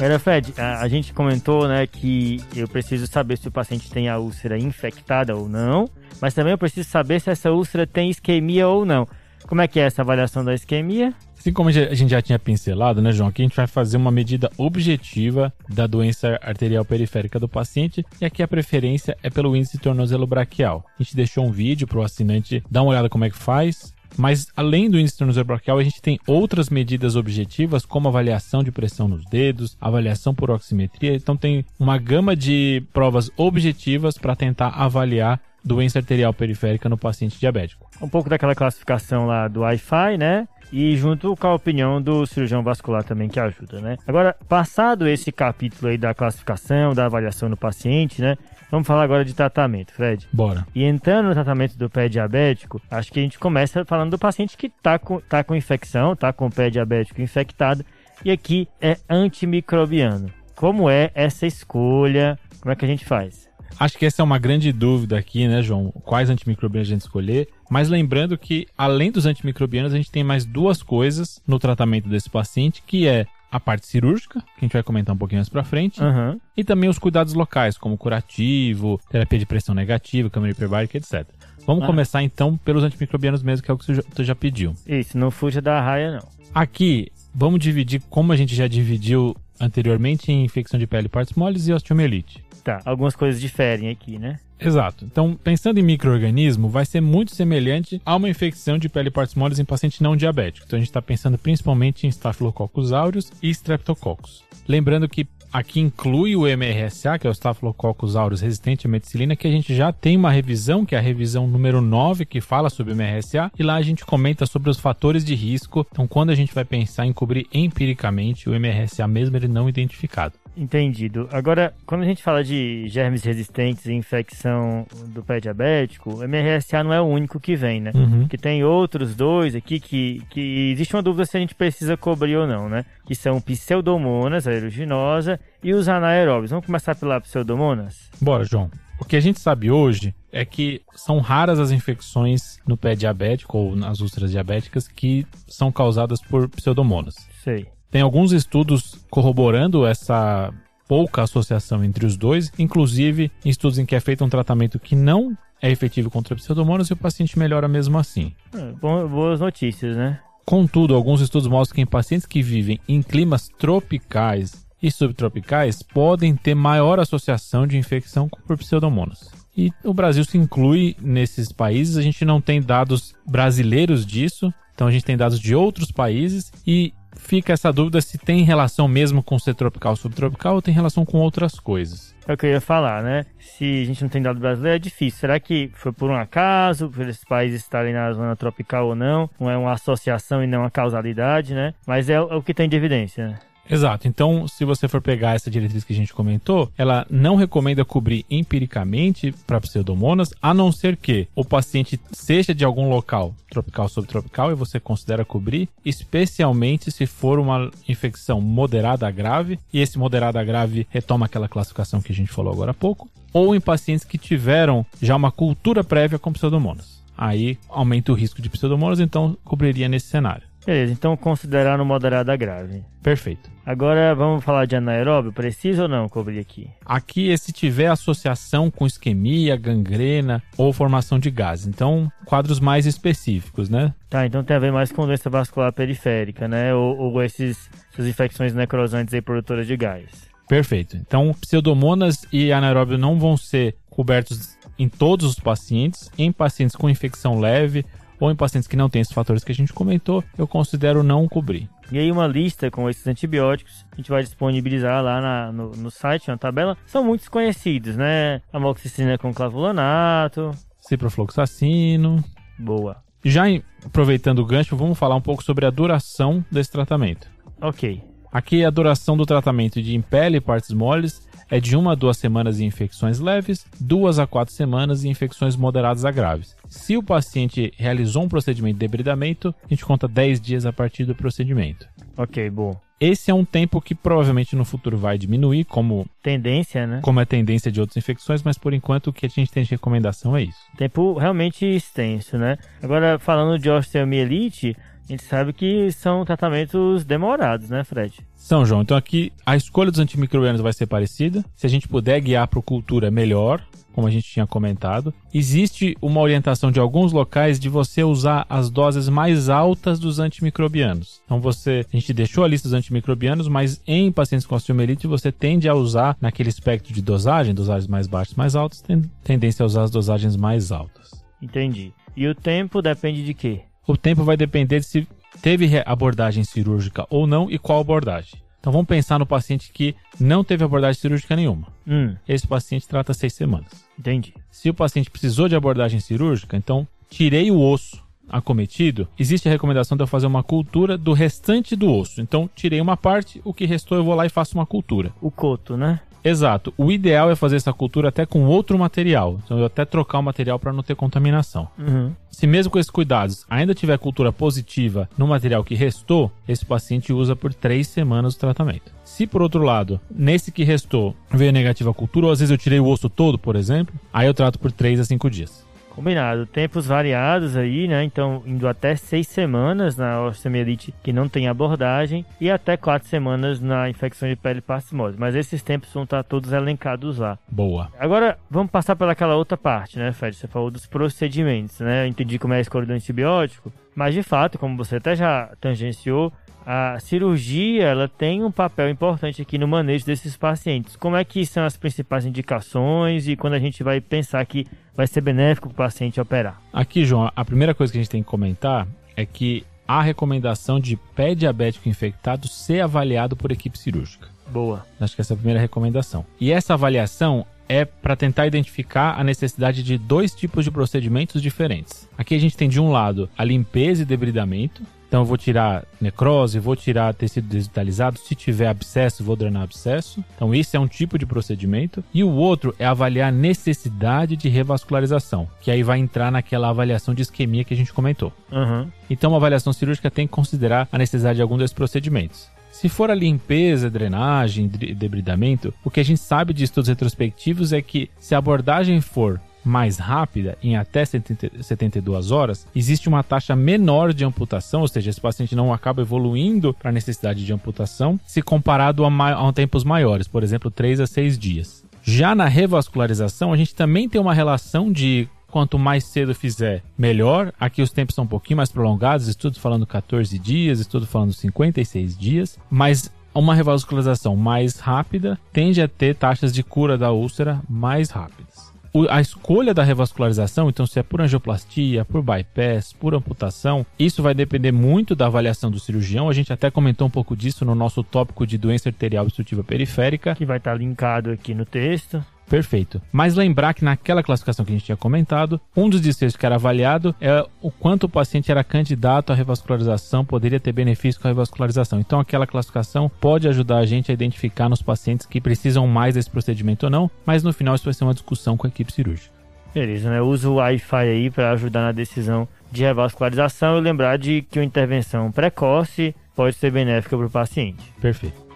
Era 0.00 0.16
Fred, 0.20 0.54
a, 0.56 0.80
a, 0.80 0.88
gente 0.88 1.12
comentou, 1.12 1.66
né, 1.66 1.84
que 1.84 2.40
eu 2.54 2.68
preciso 2.68 3.06
saber 3.08 3.36
se 3.36 3.48
o 3.48 3.50
paciente 3.50 3.90
tem 3.90 4.08
a 4.08 4.16
úlcera 4.16 4.56
infectada 4.56 5.34
ou 5.34 5.48
não, 5.48 5.90
mas 6.20 6.34
também 6.34 6.52
eu 6.52 6.58
preciso 6.58 6.88
saber 6.88 7.20
se 7.20 7.30
essa 7.30 7.50
úlcera 7.50 7.84
tem 7.84 8.08
isquemia 8.08 8.68
ou 8.68 8.84
não. 8.84 9.08
Como 9.48 9.60
é 9.60 9.66
que 9.66 9.80
é 9.80 9.84
essa 9.84 10.02
avaliação 10.02 10.44
da 10.44 10.54
isquemia? 10.54 11.12
Assim 11.36 11.52
como 11.52 11.68
a 11.68 11.72
gente 11.72 12.10
já 12.10 12.22
tinha 12.22 12.38
pincelado, 12.38 13.02
né, 13.02 13.10
João? 13.10 13.28
Aqui 13.28 13.42
a 13.42 13.44
gente 13.44 13.56
vai 13.56 13.66
fazer 13.66 13.96
uma 13.96 14.10
medida 14.10 14.50
objetiva 14.56 15.52
da 15.68 15.86
doença 15.86 16.38
arterial 16.42 16.84
periférica 16.84 17.40
do 17.40 17.48
paciente 17.48 18.04
e 18.20 18.24
aqui 18.24 18.42
a 18.42 18.48
preferência 18.48 19.16
é 19.22 19.30
pelo 19.30 19.56
índice 19.56 19.78
tornozelo 19.78 20.26
braquial. 20.26 20.84
A 20.98 21.02
gente 21.02 21.16
deixou 21.16 21.44
um 21.44 21.50
vídeo 21.50 21.86
para 21.86 21.98
o 21.98 22.02
assinante 22.02 22.62
dar 22.70 22.82
uma 22.82 22.90
olhada 22.90 23.08
como 23.08 23.24
é 23.24 23.30
que 23.30 23.38
faz. 23.38 23.94
Mas 24.16 24.48
além 24.56 24.90
do 24.90 24.98
índice 24.98 25.18
tornozelo-braquial, 25.18 25.78
a 25.78 25.84
gente 25.84 26.02
tem 26.02 26.18
outras 26.26 26.70
medidas 26.70 27.16
objetivas, 27.16 27.84
como 27.84 28.08
avaliação 28.08 28.62
de 28.62 28.72
pressão 28.72 29.06
nos 29.06 29.24
dedos, 29.26 29.76
avaliação 29.80 30.34
por 30.34 30.50
oximetria. 30.50 31.14
Então 31.14 31.36
tem 31.36 31.64
uma 31.78 31.98
gama 31.98 32.34
de 32.34 32.82
provas 32.92 33.30
objetivas 33.36 34.18
para 34.18 34.34
tentar 34.34 34.68
avaliar 34.70 35.40
doença 35.64 35.98
arterial 35.98 36.32
periférica 36.32 36.88
no 36.88 36.96
paciente 36.96 37.38
diabético. 37.38 37.88
Um 38.00 38.08
pouco 38.08 38.28
daquela 38.30 38.54
classificação 38.54 39.26
lá 39.26 39.48
do 39.48 39.60
Wi-Fi, 39.60 40.16
né? 40.16 40.48
E 40.72 40.96
junto 40.96 41.34
com 41.36 41.46
a 41.46 41.54
opinião 41.54 42.00
do 42.00 42.26
cirurgião 42.26 42.62
vascular 42.62 43.02
também 43.02 43.28
que 43.28 43.40
ajuda, 43.40 43.80
né? 43.80 43.96
Agora, 44.06 44.36
passado 44.48 45.08
esse 45.08 45.32
capítulo 45.32 45.90
aí 45.90 45.96
da 45.96 46.12
classificação, 46.14 46.94
da 46.94 47.06
avaliação 47.06 47.48
do 47.48 47.56
paciente, 47.56 48.20
né? 48.20 48.36
Vamos 48.70 48.86
falar 48.86 49.02
agora 49.02 49.24
de 49.24 49.32
tratamento, 49.32 49.92
Fred. 49.92 50.28
Bora. 50.30 50.66
E 50.74 50.84
entrando 50.84 51.28
no 51.28 51.32
tratamento 51.32 51.76
do 51.78 51.88
pé 51.88 52.08
diabético, 52.08 52.80
acho 52.90 53.10
que 53.10 53.18
a 53.18 53.22
gente 53.22 53.38
começa 53.38 53.82
falando 53.84 54.10
do 54.10 54.18
paciente 54.18 54.58
que 54.58 54.66
está 54.66 54.98
com, 54.98 55.20
tá 55.20 55.42
com 55.42 55.54
infecção, 55.54 56.12
está 56.12 56.32
com 56.34 56.46
o 56.46 56.50
pé 56.50 56.68
diabético 56.68 57.22
infectado, 57.22 57.84
e 58.22 58.30
aqui 58.30 58.68
é 58.80 58.98
antimicrobiano. 59.08 60.30
Como 60.54 60.90
é 60.90 61.10
essa 61.14 61.46
escolha? 61.46 62.38
Como 62.60 62.72
é 62.72 62.76
que 62.76 62.84
a 62.84 62.88
gente 62.88 63.06
faz? 63.06 63.48
Acho 63.80 63.96
que 63.96 64.04
essa 64.04 64.20
é 64.20 64.24
uma 64.24 64.38
grande 64.38 64.72
dúvida 64.72 65.16
aqui, 65.16 65.46
né, 65.46 65.62
João? 65.62 65.92
Quais 66.04 66.28
antimicrobianos 66.28 66.88
a 66.88 66.92
gente 66.92 67.02
escolher? 67.02 67.48
Mas 67.68 67.88
lembrando 67.88 68.38
que, 68.38 68.66
além 68.76 69.10
dos 69.10 69.26
antimicrobianos, 69.26 69.92
a 69.92 69.96
gente 69.96 70.10
tem 70.10 70.24
mais 70.24 70.44
duas 70.44 70.82
coisas 70.82 71.40
no 71.46 71.58
tratamento 71.58 72.08
desse 72.08 72.30
paciente, 72.30 72.82
que 72.86 73.06
é 73.06 73.26
a 73.50 73.58
parte 73.58 73.86
cirúrgica, 73.86 74.40
que 74.40 74.58
a 74.58 74.60
gente 74.64 74.72
vai 74.72 74.82
comentar 74.82 75.14
um 75.14 75.18
pouquinho 75.18 75.38
mais 75.38 75.48
pra 75.48 75.64
frente, 75.64 76.02
uhum. 76.02 76.38
e 76.56 76.62
também 76.62 76.88
os 76.88 76.98
cuidados 76.98 77.34
locais, 77.34 77.78
como 77.78 77.96
curativo, 77.96 79.00
terapia 79.10 79.38
de 79.38 79.46
pressão 79.46 79.74
negativa, 79.74 80.28
câmara 80.28 80.52
hiperbárica, 80.52 80.98
etc. 80.98 81.26
Vamos 81.66 81.84
ah. 81.84 81.86
começar 81.86 82.22
então 82.22 82.56
pelos 82.58 82.84
antimicrobianos 82.84 83.42
mesmo, 83.42 83.64
que 83.64 83.70
é 83.70 83.74
o 83.74 83.78
que 83.78 84.02
tu 84.14 84.24
já 84.24 84.34
pediu. 84.34 84.74
Isso, 84.86 85.16
não 85.16 85.30
fuja 85.30 85.60
da 85.60 85.80
raia 85.80 86.12
não. 86.12 86.28
Aqui, 86.54 87.10
vamos 87.34 87.60
dividir, 87.60 88.02
como 88.08 88.32
a 88.32 88.36
gente 88.36 88.54
já 88.54 88.66
dividiu 88.66 89.36
anteriormente, 89.60 90.30
em 90.30 90.44
infecção 90.44 90.78
de 90.78 90.86
pele, 90.86 91.08
partes 91.08 91.34
moles 91.34 91.68
e 91.68 91.72
osteomielite. 91.72 92.44
Tá, 92.62 92.80
algumas 92.84 93.16
coisas 93.16 93.40
diferem 93.40 93.88
aqui, 93.88 94.18
né? 94.18 94.38
Exato. 94.60 95.04
Então, 95.04 95.38
pensando 95.42 95.78
em 95.78 95.82
microorganismo, 95.82 96.68
vai 96.68 96.84
ser 96.84 97.00
muito 97.00 97.34
semelhante 97.34 98.00
a 98.04 98.16
uma 98.16 98.28
infecção 98.28 98.78
de 98.78 98.88
pele 98.88 99.10
partes 99.10 99.34
moles 99.34 99.58
em 99.58 99.64
paciente 99.64 100.02
não 100.02 100.16
diabético. 100.16 100.66
Então, 100.66 100.76
a 100.76 100.80
gente 100.80 100.90
está 100.90 101.02
pensando 101.02 101.38
principalmente 101.38 102.06
em 102.06 102.10
Staphylococcus 102.10 102.92
aureus 102.92 103.30
e 103.42 103.50
Streptococcus. 103.50 104.42
Lembrando 104.66 105.08
que 105.08 105.26
aqui 105.52 105.80
inclui 105.80 106.36
o 106.36 106.42
MRSA, 106.42 107.18
que 107.18 107.26
é 107.26 107.30
o 107.30 107.32
Staphylococcus 107.32 108.16
aureus 108.16 108.40
resistente 108.40 108.86
à 108.86 108.90
meticilina, 108.90 109.36
que 109.36 109.46
a 109.46 109.50
gente 109.50 109.74
já 109.74 109.92
tem 109.92 110.16
uma 110.16 110.30
revisão, 110.30 110.84
que 110.84 110.94
é 110.94 110.98
a 110.98 111.00
revisão 111.00 111.46
número 111.46 111.80
9, 111.80 112.26
que 112.26 112.40
fala 112.40 112.68
sobre 112.68 112.92
o 112.92 112.96
MRSA, 112.96 113.50
e 113.58 113.62
lá 113.62 113.76
a 113.76 113.82
gente 113.82 114.04
comenta 114.04 114.44
sobre 114.46 114.70
os 114.70 114.78
fatores 114.78 115.24
de 115.24 115.34
risco. 115.34 115.86
Então, 115.90 116.06
quando 116.06 116.30
a 116.30 116.34
gente 116.34 116.54
vai 116.54 116.64
pensar 116.64 117.06
em 117.06 117.12
cobrir 117.12 117.46
empiricamente 117.52 118.48
o 118.48 118.54
MRSA 118.54 119.06
mesmo 119.08 119.36
ele 119.36 119.48
não 119.48 119.68
identificado. 119.68 120.34
Entendido. 120.58 121.28
Agora, 121.30 121.72
quando 121.86 122.02
a 122.02 122.04
gente 122.04 122.20
fala 122.20 122.42
de 122.42 122.88
germes 122.88 123.22
resistentes 123.22 123.86
e 123.86 123.92
infecção 123.92 124.84
do 125.06 125.22
pé 125.22 125.38
diabético, 125.38 126.16
o 126.16 126.28
MRSA 126.28 126.82
não 126.82 126.92
é 126.92 127.00
o 127.00 127.04
único 127.04 127.38
que 127.38 127.54
vem, 127.54 127.80
né? 127.80 127.92
Uhum. 127.94 128.26
Que 128.26 128.36
tem 128.36 128.64
outros 128.64 129.14
dois 129.14 129.54
aqui 129.54 129.78
que, 129.78 130.20
que 130.28 130.72
existe 130.72 130.96
uma 130.96 131.02
dúvida 131.02 131.24
se 131.24 131.36
a 131.36 131.40
gente 131.40 131.54
precisa 131.54 131.96
cobrir 131.96 132.36
ou 132.36 132.46
não, 132.46 132.68
né? 132.68 132.84
Que 133.06 133.14
são 133.14 133.40
pseudomonas, 133.40 134.48
aeruginosa, 134.48 135.38
e 135.62 135.72
os 135.72 135.88
anaeróbios. 135.88 136.50
Vamos 136.50 136.66
começar 136.66 136.96
pela 136.96 137.20
pseudomonas? 137.20 138.10
Bora, 138.20 138.42
João. 138.44 138.68
O 139.00 139.04
que 139.04 139.14
a 139.14 139.20
gente 139.20 139.38
sabe 139.38 139.70
hoje 139.70 140.12
é 140.32 140.44
que 140.44 140.82
são 140.96 141.20
raras 141.20 141.60
as 141.60 141.70
infecções 141.70 142.58
no 142.66 142.76
pé 142.76 142.96
diabético 142.96 143.56
ou 143.56 143.76
nas 143.76 144.00
úlceras 144.00 144.32
diabéticas 144.32 144.88
que 144.88 145.24
são 145.46 145.70
causadas 145.70 146.20
por 146.20 146.48
pseudomonas. 146.48 147.14
Sei. 147.44 147.68
Tem 147.90 148.02
alguns 148.02 148.32
estudos 148.32 148.96
corroborando 149.10 149.86
essa 149.86 150.52
pouca 150.86 151.22
associação 151.22 151.84
entre 151.84 152.06
os 152.06 152.16
dois, 152.16 152.50
inclusive 152.58 153.30
em 153.44 153.48
estudos 153.48 153.78
em 153.78 153.86
que 153.86 153.94
é 153.94 154.00
feito 154.00 154.24
um 154.24 154.28
tratamento 154.28 154.78
que 154.78 154.96
não 154.96 155.36
é 155.60 155.70
efetivo 155.70 156.10
contra 156.10 156.36
pseudomonas 156.36 156.88
e 156.88 156.92
o 156.92 156.96
paciente 156.96 157.38
melhora 157.38 157.66
mesmo 157.68 157.98
assim. 157.98 158.32
Bom- 158.80 159.06
boas 159.08 159.40
notícias, 159.40 159.96
né? 159.96 160.20
Contudo, 160.46 160.94
alguns 160.94 161.20
estudos 161.20 161.46
mostram 161.48 161.74
que 161.76 161.82
em 161.82 161.86
pacientes 161.86 162.26
que 162.26 162.42
vivem 162.42 162.80
em 162.88 163.02
climas 163.02 163.48
tropicais 163.58 164.66
e 164.82 164.90
subtropicais 164.90 165.82
podem 165.82 166.34
ter 166.36 166.54
maior 166.54 166.98
associação 167.00 167.66
de 167.66 167.76
infecção 167.76 168.28
por 168.46 168.56
pseudomonas. 168.56 169.30
E 169.56 169.72
o 169.84 169.92
Brasil 169.92 170.24
se 170.24 170.38
inclui 170.38 170.94
nesses 171.02 171.50
países, 171.52 171.96
a 171.96 172.02
gente 172.02 172.24
não 172.24 172.40
tem 172.40 172.62
dados 172.62 173.12
brasileiros 173.26 174.06
disso, 174.06 174.54
então 174.72 174.86
a 174.86 174.90
gente 174.92 175.04
tem 175.04 175.16
dados 175.16 175.40
de 175.40 175.54
outros 175.54 175.90
países 175.90 176.52
e 176.64 176.94
fica 177.16 177.52
essa 177.52 177.72
dúvida 177.72 178.00
se 178.00 178.16
tem 178.18 178.42
relação 178.42 178.86
mesmo 178.88 179.22
com 179.22 179.38
ser 179.38 179.54
tropical 179.54 179.92
ou 179.92 179.96
subtropical 179.96 180.54
ou 180.56 180.62
tem 180.62 180.72
relação 180.74 181.04
com 181.04 181.18
outras 181.18 181.58
coisas. 181.60 182.14
É 182.26 182.32
o 182.32 182.36
que 182.36 182.46
eu 182.46 182.50
ia 182.50 182.60
falar, 182.60 183.02
né? 183.02 183.24
Se 183.38 183.82
a 183.82 183.84
gente 183.86 184.02
não 184.02 184.08
tem 184.08 184.20
dado 184.22 184.38
brasileiro, 184.38 184.76
é 184.76 184.78
difícil. 184.78 185.18
Será 185.20 185.40
que 185.40 185.70
foi 185.74 185.92
por 185.92 186.10
um 186.10 186.14
acaso, 186.16 186.88
por 186.90 187.08
esses 187.08 187.24
países 187.24 187.62
estarem 187.62 187.92
na 187.94 188.12
zona 188.12 188.36
tropical 188.36 188.88
ou 188.88 188.94
não? 188.94 189.28
Não 189.40 189.50
é 189.50 189.56
uma 189.56 189.72
associação 189.72 190.42
e 190.42 190.46
não 190.46 190.60
uma 190.60 190.70
causalidade, 190.70 191.54
né? 191.54 191.72
Mas 191.86 192.08
é, 192.10 192.20
o- 192.20 192.38
é 192.38 192.42
que 192.42 192.52
tem 192.54 192.68
de 192.68 192.76
evidência. 192.76 193.28
né? 193.28 193.38
Exato. 193.70 194.08
Então, 194.08 194.48
se 194.48 194.64
você 194.64 194.88
for 194.88 195.00
pegar 195.00 195.34
essa 195.34 195.50
diretriz 195.50 195.84
que 195.84 195.92
a 195.92 195.96
gente 195.96 196.14
comentou, 196.14 196.70
ela 196.76 197.06
não 197.10 197.36
recomenda 197.36 197.84
cobrir 197.84 198.24
empiricamente 198.30 199.32
para 199.46 199.60
pseudomonas, 199.60 200.32
a 200.40 200.54
não 200.54 200.72
ser 200.72 200.96
que 200.96 201.28
o 201.34 201.44
paciente 201.44 202.00
seja 202.12 202.54
de 202.54 202.64
algum 202.64 202.88
local 202.88 203.34
tropical 203.50 203.84
ou 203.84 203.88
subtropical 203.88 204.50
e 204.50 204.54
você 204.54 204.80
considera 204.80 205.24
cobrir, 205.24 205.68
especialmente 205.84 206.90
se 206.90 207.06
for 207.06 207.38
uma 207.38 207.70
infecção 207.88 208.40
moderada 208.40 209.06
a 209.06 209.10
grave, 209.10 209.58
e 209.72 209.80
esse 209.80 209.98
moderado 209.98 210.38
a 210.38 210.44
grave 210.44 210.86
retoma 210.90 211.26
aquela 211.26 211.48
classificação 211.48 212.00
que 212.00 212.12
a 212.12 212.14
gente 212.14 212.30
falou 212.30 212.52
agora 212.52 212.70
há 212.70 212.74
pouco, 212.74 213.08
ou 213.32 213.54
em 213.54 213.60
pacientes 213.60 214.04
que 214.04 214.18
tiveram 214.18 214.84
já 215.00 215.14
uma 215.16 215.30
cultura 215.30 215.84
prévia 215.84 216.18
com 216.18 216.32
pseudomonas. 216.32 216.98
Aí 217.16 217.58
aumenta 217.68 218.12
o 218.12 218.14
risco 218.14 218.40
de 218.40 218.48
pseudomonas, 218.48 219.00
então 219.00 219.36
cobriria 219.44 219.88
nesse 219.88 220.06
cenário. 220.06 220.47
Beleza, 220.68 220.92
então 220.92 221.16
considerar 221.16 221.78
no 221.78 221.84
moderado 221.86 222.30
a 222.30 222.36
grave. 222.36 222.84
Perfeito. 223.02 223.50
Agora 223.64 224.14
vamos 224.14 224.44
falar 224.44 224.66
de 224.66 224.76
anaeróbio. 224.76 225.32
Precisa 225.32 225.84
ou 225.84 225.88
não 225.88 226.10
cobrir 226.10 226.38
aqui? 226.38 226.68
Aqui, 226.84 227.34
se 227.38 227.54
tiver 227.54 227.86
associação 227.86 228.70
com 228.70 228.86
isquemia, 228.86 229.56
gangrena 229.56 230.42
ou 230.58 230.70
formação 230.70 231.18
de 231.18 231.30
gás. 231.30 231.66
Então, 231.66 232.12
quadros 232.26 232.60
mais 232.60 232.84
específicos, 232.84 233.70
né? 233.70 233.94
Tá, 234.10 234.26
então 234.26 234.44
tem 234.44 234.54
a 234.54 234.60
ver 234.60 234.70
mais 234.70 234.92
com 234.92 235.06
doença 235.06 235.30
vascular 235.30 235.72
periférica, 235.72 236.46
né? 236.46 236.74
Ou, 236.74 236.98
ou 236.98 237.22
esses, 237.22 237.70
essas 237.94 238.06
infecções 238.06 238.52
necrosantes 238.52 239.14
aí 239.14 239.22
produtoras 239.22 239.66
de 239.66 239.74
gás. 239.74 240.28
Perfeito. 240.46 240.98
Então, 240.98 241.34
pseudomonas 241.40 242.26
e 242.30 242.52
anaeróbio 242.52 242.98
não 242.98 243.18
vão 243.18 243.38
ser 243.38 243.74
cobertos 243.88 244.58
em 244.78 244.86
todos 244.86 245.30
os 245.30 245.40
pacientes. 245.40 246.10
Em 246.18 246.30
pacientes 246.30 246.76
com 246.76 246.90
infecção 246.90 247.40
leve 247.40 247.86
ou 248.20 248.30
em 248.30 248.36
pacientes 248.36 248.66
que 248.68 248.76
não 248.76 248.88
têm 248.88 249.00
esses 249.02 249.12
fatores 249.14 249.42
que 249.44 249.52
a 249.52 249.54
gente 249.54 249.72
comentou, 249.72 250.22
eu 250.36 250.46
considero 250.46 251.02
não 251.02 251.28
cobrir. 251.28 251.68
E 251.90 251.98
aí 251.98 252.10
uma 252.12 252.26
lista 252.26 252.70
com 252.70 252.88
esses 252.90 253.06
antibióticos 253.06 253.86
a 253.92 253.96
gente 253.96 254.10
vai 254.10 254.22
disponibilizar 254.22 255.02
lá 255.02 255.20
na- 255.20 255.52
no, 255.52 255.70
no 255.70 255.90
site, 255.90 256.30
uma 256.30 256.36
tabela. 256.38 256.76
São 256.86 257.02
muitos 257.04 257.28
conhecidos, 257.28 257.96
né? 257.96 258.42
Amoxicilina 258.52 259.16
com 259.18 259.32
clavulanato. 259.32 260.50
Ciprofloxacino. 260.80 262.22
Boa. 262.58 262.96
Já 263.24 263.48
em- 263.48 263.62
aproveitando 263.84 264.38
o 264.40 264.46
gancho, 264.46 264.76
vamos 264.76 264.98
falar 264.98 265.16
um 265.16 265.20
pouco 265.20 265.42
sobre 265.42 265.66
a 265.66 265.70
duração 265.70 266.44
desse 266.50 266.70
tratamento. 266.70 267.28
Ok. 267.60 268.02
Aqui 268.30 268.64
a 268.64 268.70
duração 268.70 269.16
do 269.16 269.24
tratamento 269.26 269.82
de 269.82 269.96
impele 269.96 270.36
e 270.36 270.40
partes 270.40 270.70
moles 270.70 271.26
é 271.50 271.60
de 271.60 271.76
uma 271.76 271.92
a 271.92 271.94
duas 271.94 272.16
semanas 272.18 272.60
em 272.60 272.66
infecções 272.66 273.18
leves, 273.18 273.66
duas 273.80 274.18
a 274.18 274.26
quatro 274.26 274.54
semanas 274.54 275.04
em 275.04 275.10
infecções 275.10 275.56
moderadas 275.56 276.04
a 276.04 276.10
graves. 276.10 276.56
Se 276.68 276.96
o 276.96 277.02
paciente 277.02 277.72
realizou 277.76 278.24
um 278.24 278.28
procedimento 278.28 278.74
de 278.74 278.80
debridamento, 278.80 279.54
a 279.64 279.68
gente 279.68 279.84
conta 279.84 280.06
10 280.06 280.40
dias 280.40 280.66
a 280.66 280.72
partir 280.72 281.04
do 281.04 281.14
procedimento. 281.14 281.86
Ok, 282.16 282.50
bom. 282.50 282.78
Esse 283.00 283.30
é 283.30 283.34
um 283.34 283.44
tempo 283.44 283.80
que 283.80 283.94
provavelmente 283.94 284.56
no 284.56 284.64
futuro 284.64 284.98
vai 284.98 285.16
diminuir, 285.16 285.64
como, 285.64 286.04
Tendência, 286.20 286.84
né? 286.84 287.00
como 287.00 287.20
é 287.20 287.24
tendência 287.24 287.70
de 287.70 287.80
outras 287.80 287.96
infecções, 287.96 288.42
mas 288.42 288.58
por 288.58 288.74
enquanto 288.74 289.08
o 289.08 289.12
que 289.12 289.24
a 289.24 289.28
gente 289.28 289.52
tem 289.52 289.62
de 289.62 289.70
recomendação 289.70 290.36
é 290.36 290.42
isso. 290.42 290.58
Tempo 290.76 291.16
realmente 291.16 291.64
extenso, 291.64 292.36
né? 292.36 292.58
Agora, 292.82 293.16
falando 293.20 293.56
de 293.56 293.70
osteomielite, 293.70 294.76
a 295.08 295.12
gente 295.12 295.24
sabe 295.24 295.52
que 295.54 295.90
são 295.90 296.24
tratamentos 296.24 297.02
demorados, 297.02 297.70
né, 297.70 297.82
Fred? 297.82 298.14
São 298.36 298.66
João, 298.66 298.82
então 298.82 298.96
aqui 298.96 299.32
a 299.44 299.56
escolha 299.56 299.90
dos 299.90 300.00
antimicrobianos 300.00 300.60
vai 300.60 300.72
ser 300.72 300.86
parecida. 300.86 301.42
Se 301.56 301.66
a 301.66 301.70
gente 301.70 301.88
puder 301.88 302.20
guiar 302.20 302.46
para 302.46 302.60
cultura, 302.60 303.10
melhor, 303.10 303.62
como 303.98 304.06
a 304.06 304.10
gente 304.10 304.30
tinha 304.30 304.46
comentado. 304.46 305.12
Existe 305.34 305.96
uma 306.00 306.20
orientação 306.20 306.70
de 306.70 306.78
alguns 306.78 307.12
locais 307.12 307.58
de 307.58 307.68
você 307.68 308.04
usar 308.04 308.46
as 308.48 308.70
doses 308.70 309.08
mais 309.08 309.48
altas 309.48 309.98
dos 309.98 310.18
antimicrobianos. 310.20 311.20
Então 311.24 311.40
você, 311.40 311.84
a 311.92 311.96
gente 311.96 312.12
deixou 312.12 312.44
a 312.44 312.48
lista 312.48 312.68
dos 312.68 312.78
antimicrobianos, 312.78 313.48
mas 313.48 313.82
em 313.86 314.12
pacientes 314.12 314.46
com 314.46 314.54
osteomielite 314.54 315.08
você 315.08 315.32
tende 315.32 315.68
a 315.68 315.74
usar 315.74 316.16
naquele 316.20 316.48
espectro 316.48 316.92
de 316.94 317.02
dosagem, 317.02 317.54
dosagens 317.54 317.88
mais 317.88 318.06
baixas, 318.06 318.34
mais 318.34 318.54
altas, 318.54 318.82
tem 318.82 319.02
tendência 319.24 319.64
a 319.64 319.66
usar 319.66 319.82
as 319.82 319.90
dosagens 319.90 320.36
mais 320.36 320.70
altas. 320.70 321.10
Entendi. 321.42 321.92
E 322.16 322.26
o 322.28 322.34
tempo 322.34 322.80
depende 322.80 323.24
de 323.24 323.34
quê? 323.34 323.62
O 323.88 323.96
tempo 323.96 324.22
vai 324.22 324.36
depender 324.36 324.78
de 324.80 324.86
se 324.86 325.08
teve 325.42 325.82
abordagem 325.84 326.44
cirúrgica 326.44 327.06
ou 327.10 327.26
não 327.26 327.50
e 327.50 327.58
qual 327.58 327.80
abordagem. 327.80 328.38
Então 328.60 328.72
vamos 328.72 328.86
pensar 328.86 329.18
no 329.18 329.24
paciente 329.26 329.70
que 329.72 329.96
não 330.20 330.44
teve 330.44 330.62
abordagem 330.62 331.00
cirúrgica 331.00 331.34
nenhuma. 331.34 331.68
Hum, 331.86 332.14
Esse 332.28 332.46
paciente 332.46 332.86
trata 332.86 333.14
seis 333.14 333.32
semanas. 333.32 333.68
entendi. 333.98 334.34
Se 334.50 334.68
o 334.68 334.74
paciente 334.74 335.10
precisou 335.10 335.48
de 335.48 335.56
abordagem 335.56 336.00
cirúrgica, 336.00 336.56
então 336.56 336.86
tirei 337.08 337.50
o 337.50 337.58
osso 337.60 338.06
acometido, 338.28 339.08
existe 339.18 339.48
a 339.48 339.50
recomendação 339.50 339.96
de 339.96 340.02
eu 340.02 340.06
fazer 340.06 340.26
uma 340.26 340.42
cultura 340.42 340.98
do 340.98 341.14
restante 341.14 341.74
do 341.74 341.90
osso. 341.90 342.20
Então 342.20 342.50
tirei 342.54 342.80
uma 342.80 342.96
parte, 342.96 343.40
o 343.44 343.54
que 343.54 343.64
restou 343.64 343.96
eu 343.96 344.04
vou 344.04 344.14
lá 344.14 344.26
e 344.26 344.28
faço 344.28 344.54
uma 344.58 344.66
cultura. 344.66 345.12
O 345.20 345.30
coto, 345.30 345.76
né? 345.76 346.00
Exato. 346.24 346.72
O 346.76 346.90
ideal 346.90 347.30
é 347.30 347.34
fazer 347.34 347.56
essa 347.56 347.72
cultura 347.72 348.08
até 348.08 348.26
com 348.26 348.44
outro 348.44 348.78
material. 348.78 349.38
Então 349.44 349.58
eu 349.58 349.66
até 349.66 349.84
trocar 349.84 350.18
o 350.18 350.22
material 350.22 350.58
para 350.58 350.72
não 350.72 350.82
ter 350.82 350.94
contaminação. 350.94 351.68
Uhum. 351.78 352.12
Se 352.30 352.46
mesmo 352.46 352.70
com 352.70 352.78
esses 352.78 352.90
cuidados 352.90 353.44
ainda 353.50 353.74
tiver 353.74 353.98
cultura 353.98 354.32
positiva 354.32 355.08
no 355.18 355.26
material 355.26 355.64
que 355.64 355.74
restou, 355.74 356.30
esse 356.46 356.64
paciente 356.64 357.12
usa 357.12 357.34
por 357.34 357.52
três 357.52 357.88
semanas 357.88 358.34
o 358.34 358.38
tratamento. 358.38 358.92
Se 359.04 359.26
por 359.26 359.42
outro 359.42 359.62
lado, 359.62 360.00
nesse 360.10 360.52
que 360.52 360.62
restou, 360.62 361.16
veio 361.30 361.52
negativa 361.52 361.90
a 361.90 361.94
cultura, 361.94 362.26
ou 362.26 362.32
às 362.32 362.38
vezes 362.38 362.52
eu 362.52 362.58
tirei 362.58 362.78
o 362.78 362.86
osso 362.86 363.08
todo, 363.08 363.38
por 363.38 363.56
exemplo, 363.56 363.94
aí 364.12 364.26
eu 364.26 364.34
trato 364.34 364.58
por 364.58 364.70
3 364.70 365.00
a 365.00 365.04
5 365.04 365.30
dias. 365.30 365.66
Combinado. 365.98 366.46
Tempos 366.46 366.86
variados 366.86 367.56
aí, 367.56 367.88
né? 367.88 368.04
Então, 368.04 368.40
indo 368.46 368.68
até 368.68 368.94
seis 368.94 369.26
semanas 369.26 369.96
na 369.96 370.22
osteomielite 370.22 370.94
que 371.02 371.12
não 371.12 371.28
tem 371.28 371.48
abordagem 371.48 372.24
e 372.40 372.48
até 372.48 372.76
quatro 372.76 373.08
semanas 373.08 373.60
na 373.60 373.90
infecção 373.90 374.28
de 374.28 374.36
pele 374.36 374.60
parcimose. 374.60 375.16
Mas 375.18 375.34
esses 375.34 375.60
tempos 375.60 375.92
vão 375.92 376.04
estar 376.04 376.22
todos 376.22 376.52
elencados 376.52 377.18
lá. 377.18 377.36
Boa. 377.50 377.90
Agora, 377.98 378.38
vamos 378.48 378.70
passar 378.70 378.94
pelaquela 378.94 379.34
outra 379.34 379.56
parte, 379.56 379.98
né, 379.98 380.12
Fred? 380.12 380.36
Você 380.36 380.46
falou 380.46 380.70
dos 380.70 380.86
procedimentos, 380.86 381.80
né? 381.80 382.04
Eu 382.04 382.06
entendi 382.06 382.38
como 382.38 382.54
é 382.54 382.58
a 382.58 382.60
escolha 382.60 382.86
do 382.86 382.92
antibiótico, 382.92 383.72
mas 383.92 384.14
de 384.14 384.22
fato, 384.22 384.56
como 384.56 384.76
você 384.76 384.96
até 384.96 385.16
já 385.16 385.50
tangenciou, 385.60 386.32
a 386.70 387.00
cirurgia 387.00 387.84
ela 387.84 388.06
tem 388.06 388.44
um 388.44 388.50
papel 388.50 388.90
importante 388.90 389.40
aqui 389.40 389.56
no 389.56 389.66
manejo 389.66 390.04
desses 390.04 390.36
pacientes. 390.36 390.96
Como 390.96 391.16
é 391.16 391.24
que 391.24 391.46
são 391.46 391.64
as 391.64 391.78
principais 391.78 392.26
indicações 392.26 393.26
e 393.26 393.36
quando 393.36 393.54
a 393.54 393.58
gente 393.58 393.82
vai 393.82 394.02
pensar 394.02 394.44
que 394.44 394.66
vai 394.94 395.06
ser 395.06 395.22
benéfico 395.22 395.68
para 395.68 395.72
o 395.72 395.88
paciente 395.88 396.20
operar? 396.20 396.60
Aqui, 396.70 397.06
João, 397.06 397.32
a 397.34 397.42
primeira 397.42 397.74
coisa 397.74 397.90
que 397.90 397.98
a 397.98 398.02
gente 398.02 398.10
tem 398.10 398.22
que 398.22 398.28
comentar 398.28 398.86
é 399.16 399.24
que 399.24 399.64
há 399.86 400.02
recomendação 400.02 400.78
de 400.78 400.94
pé 401.16 401.34
diabético 401.34 401.88
infectado 401.88 402.46
ser 402.46 402.82
avaliado 402.82 403.34
por 403.34 403.50
equipe 403.50 403.78
cirúrgica. 403.78 404.28
Boa. 404.46 404.84
Acho 405.00 405.14
que 405.14 405.22
essa 405.22 405.32
é 405.32 405.36
a 405.36 405.38
primeira 405.38 405.60
recomendação. 405.60 406.26
E 406.38 406.52
essa 406.52 406.74
avaliação 406.74 407.46
é 407.66 407.86
para 407.86 408.14
tentar 408.14 408.46
identificar 408.46 409.18
a 409.18 409.24
necessidade 409.24 409.82
de 409.82 409.96
dois 409.96 410.34
tipos 410.34 410.66
de 410.66 410.70
procedimentos 410.70 411.40
diferentes. 411.40 412.06
Aqui 412.18 412.34
a 412.34 412.38
gente 412.38 412.58
tem 412.58 412.68
de 412.68 412.78
um 412.78 412.90
lado 412.90 413.26
a 413.38 413.42
limpeza 413.42 414.02
e 414.02 414.04
debridamento 414.04 414.82
Então 415.08 415.22
eu 415.22 415.24
vou 415.24 415.38
tirar 415.38 415.84
necrose, 415.98 416.58
vou 416.58 416.76
tirar 416.76 417.14
tecido 417.14 417.48
desvitalizado, 417.48 418.18
se 418.18 418.34
tiver 418.34 418.68
abscesso, 418.68 419.24
vou 419.24 419.34
drenar 419.34 419.62
abscesso. 419.62 420.22
Então 420.36 420.54
esse 420.54 420.76
é 420.76 420.80
um 420.80 420.86
tipo 420.86 421.18
de 421.18 421.24
procedimento. 421.24 422.04
E 422.12 422.22
o 422.22 422.30
outro 422.30 422.74
é 422.78 422.84
avaliar 422.84 423.30
a 423.30 423.32
necessidade 423.32 424.36
de 424.36 424.48
revascularização, 424.48 425.48
que 425.62 425.70
aí 425.70 425.82
vai 425.82 425.98
entrar 425.98 426.30
naquela 426.30 426.68
avaliação 426.68 427.14
de 427.14 427.22
isquemia 427.22 427.64
que 427.64 427.72
a 427.72 427.76
gente 427.76 427.92
comentou. 427.92 428.32
Uhum. 428.52 428.86
Então 429.08 429.30
uma 429.30 429.38
avaliação 429.38 429.72
cirúrgica 429.72 430.10
tem 430.10 430.26
que 430.26 430.32
considerar 430.32 430.86
a 430.92 430.98
necessidade 430.98 431.36
de 431.36 431.42
algum 431.42 431.56
desses 431.56 431.72
procedimentos. 431.72 432.50
Se 432.70 432.88
for 432.88 433.10
a 433.10 433.14
limpeza, 433.14 433.90
drenagem, 433.90 434.68
debridamento, 434.68 435.74
o 435.82 435.90
que 435.90 436.00
a 436.00 436.04
gente 436.04 436.20
sabe 436.20 436.52
de 436.52 436.62
estudos 436.64 436.88
retrospectivos 436.88 437.72
é 437.72 437.82
que 437.82 438.10
se 438.20 438.34
a 438.34 438.38
abordagem 438.38 439.00
for 439.00 439.40
mais 439.64 439.98
rápida, 439.98 440.56
em 440.62 440.76
até 440.76 441.04
72 441.04 442.30
horas, 442.30 442.66
existe 442.74 443.08
uma 443.08 443.22
taxa 443.22 443.54
menor 443.54 444.12
de 444.12 444.24
amputação, 444.24 444.82
ou 444.82 444.88
seja, 444.88 445.10
esse 445.10 445.20
paciente 445.20 445.54
não 445.54 445.72
acaba 445.72 446.02
evoluindo 446.02 446.72
para 446.74 446.90
a 446.90 446.92
necessidade 446.92 447.44
de 447.44 447.52
amputação, 447.52 448.18
se 448.26 448.42
comparado 448.42 449.04
a, 449.04 449.10
ma 449.10 449.48
a 449.48 449.52
tempos 449.52 449.84
maiores, 449.84 450.26
por 450.26 450.42
exemplo, 450.42 450.70
3 450.70 451.00
a 451.00 451.06
6 451.06 451.38
dias. 451.38 451.84
Já 452.02 452.34
na 452.34 452.46
revascularização, 452.46 453.52
a 453.52 453.56
gente 453.56 453.74
também 453.74 454.08
tem 454.08 454.20
uma 454.20 454.32
relação 454.32 454.90
de 454.90 455.28
quanto 455.50 455.78
mais 455.78 456.04
cedo 456.04 456.34
fizer, 456.34 456.82
melhor. 456.96 457.52
Aqui 457.58 457.82
os 457.82 457.90
tempos 457.90 458.14
são 458.14 458.24
um 458.24 458.28
pouquinho 458.28 458.58
mais 458.58 458.70
prolongados, 458.70 459.28
estudos 459.28 459.58
falando 459.58 459.86
14 459.86 460.38
dias, 460.38 460.80
estudo 460.80 461.06
falando 461.06 461.32
56 461.32 462.16
dias, 462.16 462.58
mas 462.70 463.10
uma 463.34 463.54
revascularização 463.54 464.36
mais 464.36 464.78
rápida 464.78 465.38
tende 465.52 465.80
a 465.80 465.88
ter 465.88 466.14
taxas 466.14 466.52
de 466.52 466.62
cura 466.62 466.96
da 466.96 467.12
úlcera 467.12 467.60
mais 467.68 468.10
rápidas 468.10 468.67
a 469.08 469.20
escolha 469.20 469.74
da 469.74 469.82
revascularização, 469.82 470.68
então 470.68 470.86
se 470.86 470.98
é 470.98 471.02
por 471.02 471.20
angioplastia, 471.20 472.04
por 472.04 472.22
bypass, 472.22 472.92
por 472.92 473.14
amputação, 473.14 473.84
isso 473.98 474.22
vai 474.22 474.34
depender 474.34 474.72
muito 474.72 475.14
da 475.14 475.26
avaliação 475.26 475.70
do 475.70 475.78
cirurgião. 475.78 476.28
A 476.28 476.32
gente 476.32 476.52
até 476.52 476.70
comentou 476.70 477.06
um 477.06 477.10
pouco 477.10 477.36
disso 477.36 477.64
no 477.64 477.74
nosso 477.74 478.02
tópico 478.02 478.46
de 478.46 478.58
doença 478.58 478.88
arterial 478.88 479.24
obstrutiva 479.24 479.62
periférica. 479.62 480.34
Que 480.34 480.46
vai 480.46 480.58
estar 480.58 480.74
linkado 480.74 481.30
aqui 481.30 481.54
no 481.54 481.64
texto. 481.64 482.24
Perfeito. 482.48 483.00
Mas 483.12 483.34
lembrar 483.34 483.74
que 483.74 483.84
naquela 483.84 484.22
classificação 484.22 484.64
que 484.64 484.72
a 484.72 484.74
gente 484.74 484.86
tinha 484.86 484.96
comentado, 484.96 485.60
um 485.76 485.88
dos 485.88 486.00
desfechos 486.00 486.36
que 486.36 486.46
era 486.46 486.54
avaliado 486.54 487.14
é 487.20 487.44
o 487.60 487.70
quanto 487.70 488.04
o 488.04 488.08
paciente 488.08 488.50
era 488.50 488.64
candidato 488.64 489.32
à 489.32 489.36
revascularização, 489.36 490.24
poderia 490.24 490.58
ter 490.58 490.72
benefício 490.72 491.20
com 491.20 491.28
a 491.28 491.30
revascularização. 491.30 492.00
Então 492.00 492.20
aquela 492.20 492.46
classificação 492.46 493.10
pode 493.20 493.48
ajudar 493.48 493.78
a 493.78 493.86
gente 493.86 494.10
a 494.10 494.14
identificar 494.14 494.68
nos 494.68 494.82
pacientes 494.82 495.26
que 495.26 495.40
precisam 495.40 495.86
mais 495.86 496.14
desse 496.14 496.30
procedimento 496.30 496.86
ou 496.86 496.90
não, 496.90 497.10
mas 497.24 497.42
no 497.42 497.52
final 497.52 497.74
isso 497.74 497.84
vai 497.84 497.94
ser 497.94 498.04
uma 498.04 498.14
discussão 498.14 498.56
com 498.56 498.66
a 498.66 498.70
equipe 498.70 498.92
cirúrgica. 498.92 499.36
Beleza, 499.74 500.10
né? 500.10 500.20
Usa 500.20 500.48
o 500.48 500.54
Wi-Fi 500.54 501.08
aí 501.08 501.30
para 501.30 501.52
ajudar 501.52 501.82
na 501.82 501.92
decisão 501.92 502.48
de 502.72 502.82
revascularização 502.82 503.78
e 503.78 503.80
lembrar 503.80 504.18
de 504.18 504.42
que 504.42 504.58
uma 504.58 504.64
intervenção 504.64 505.30
precoce 505.30 506.14
pode 506.34 506.56
ser 506.56 506.70
benéfica 506.70 507.16
para 507.16 507.26
o 507.26 507.30
paciente. 507.30 507.92
Perfeito. 508.00 508.47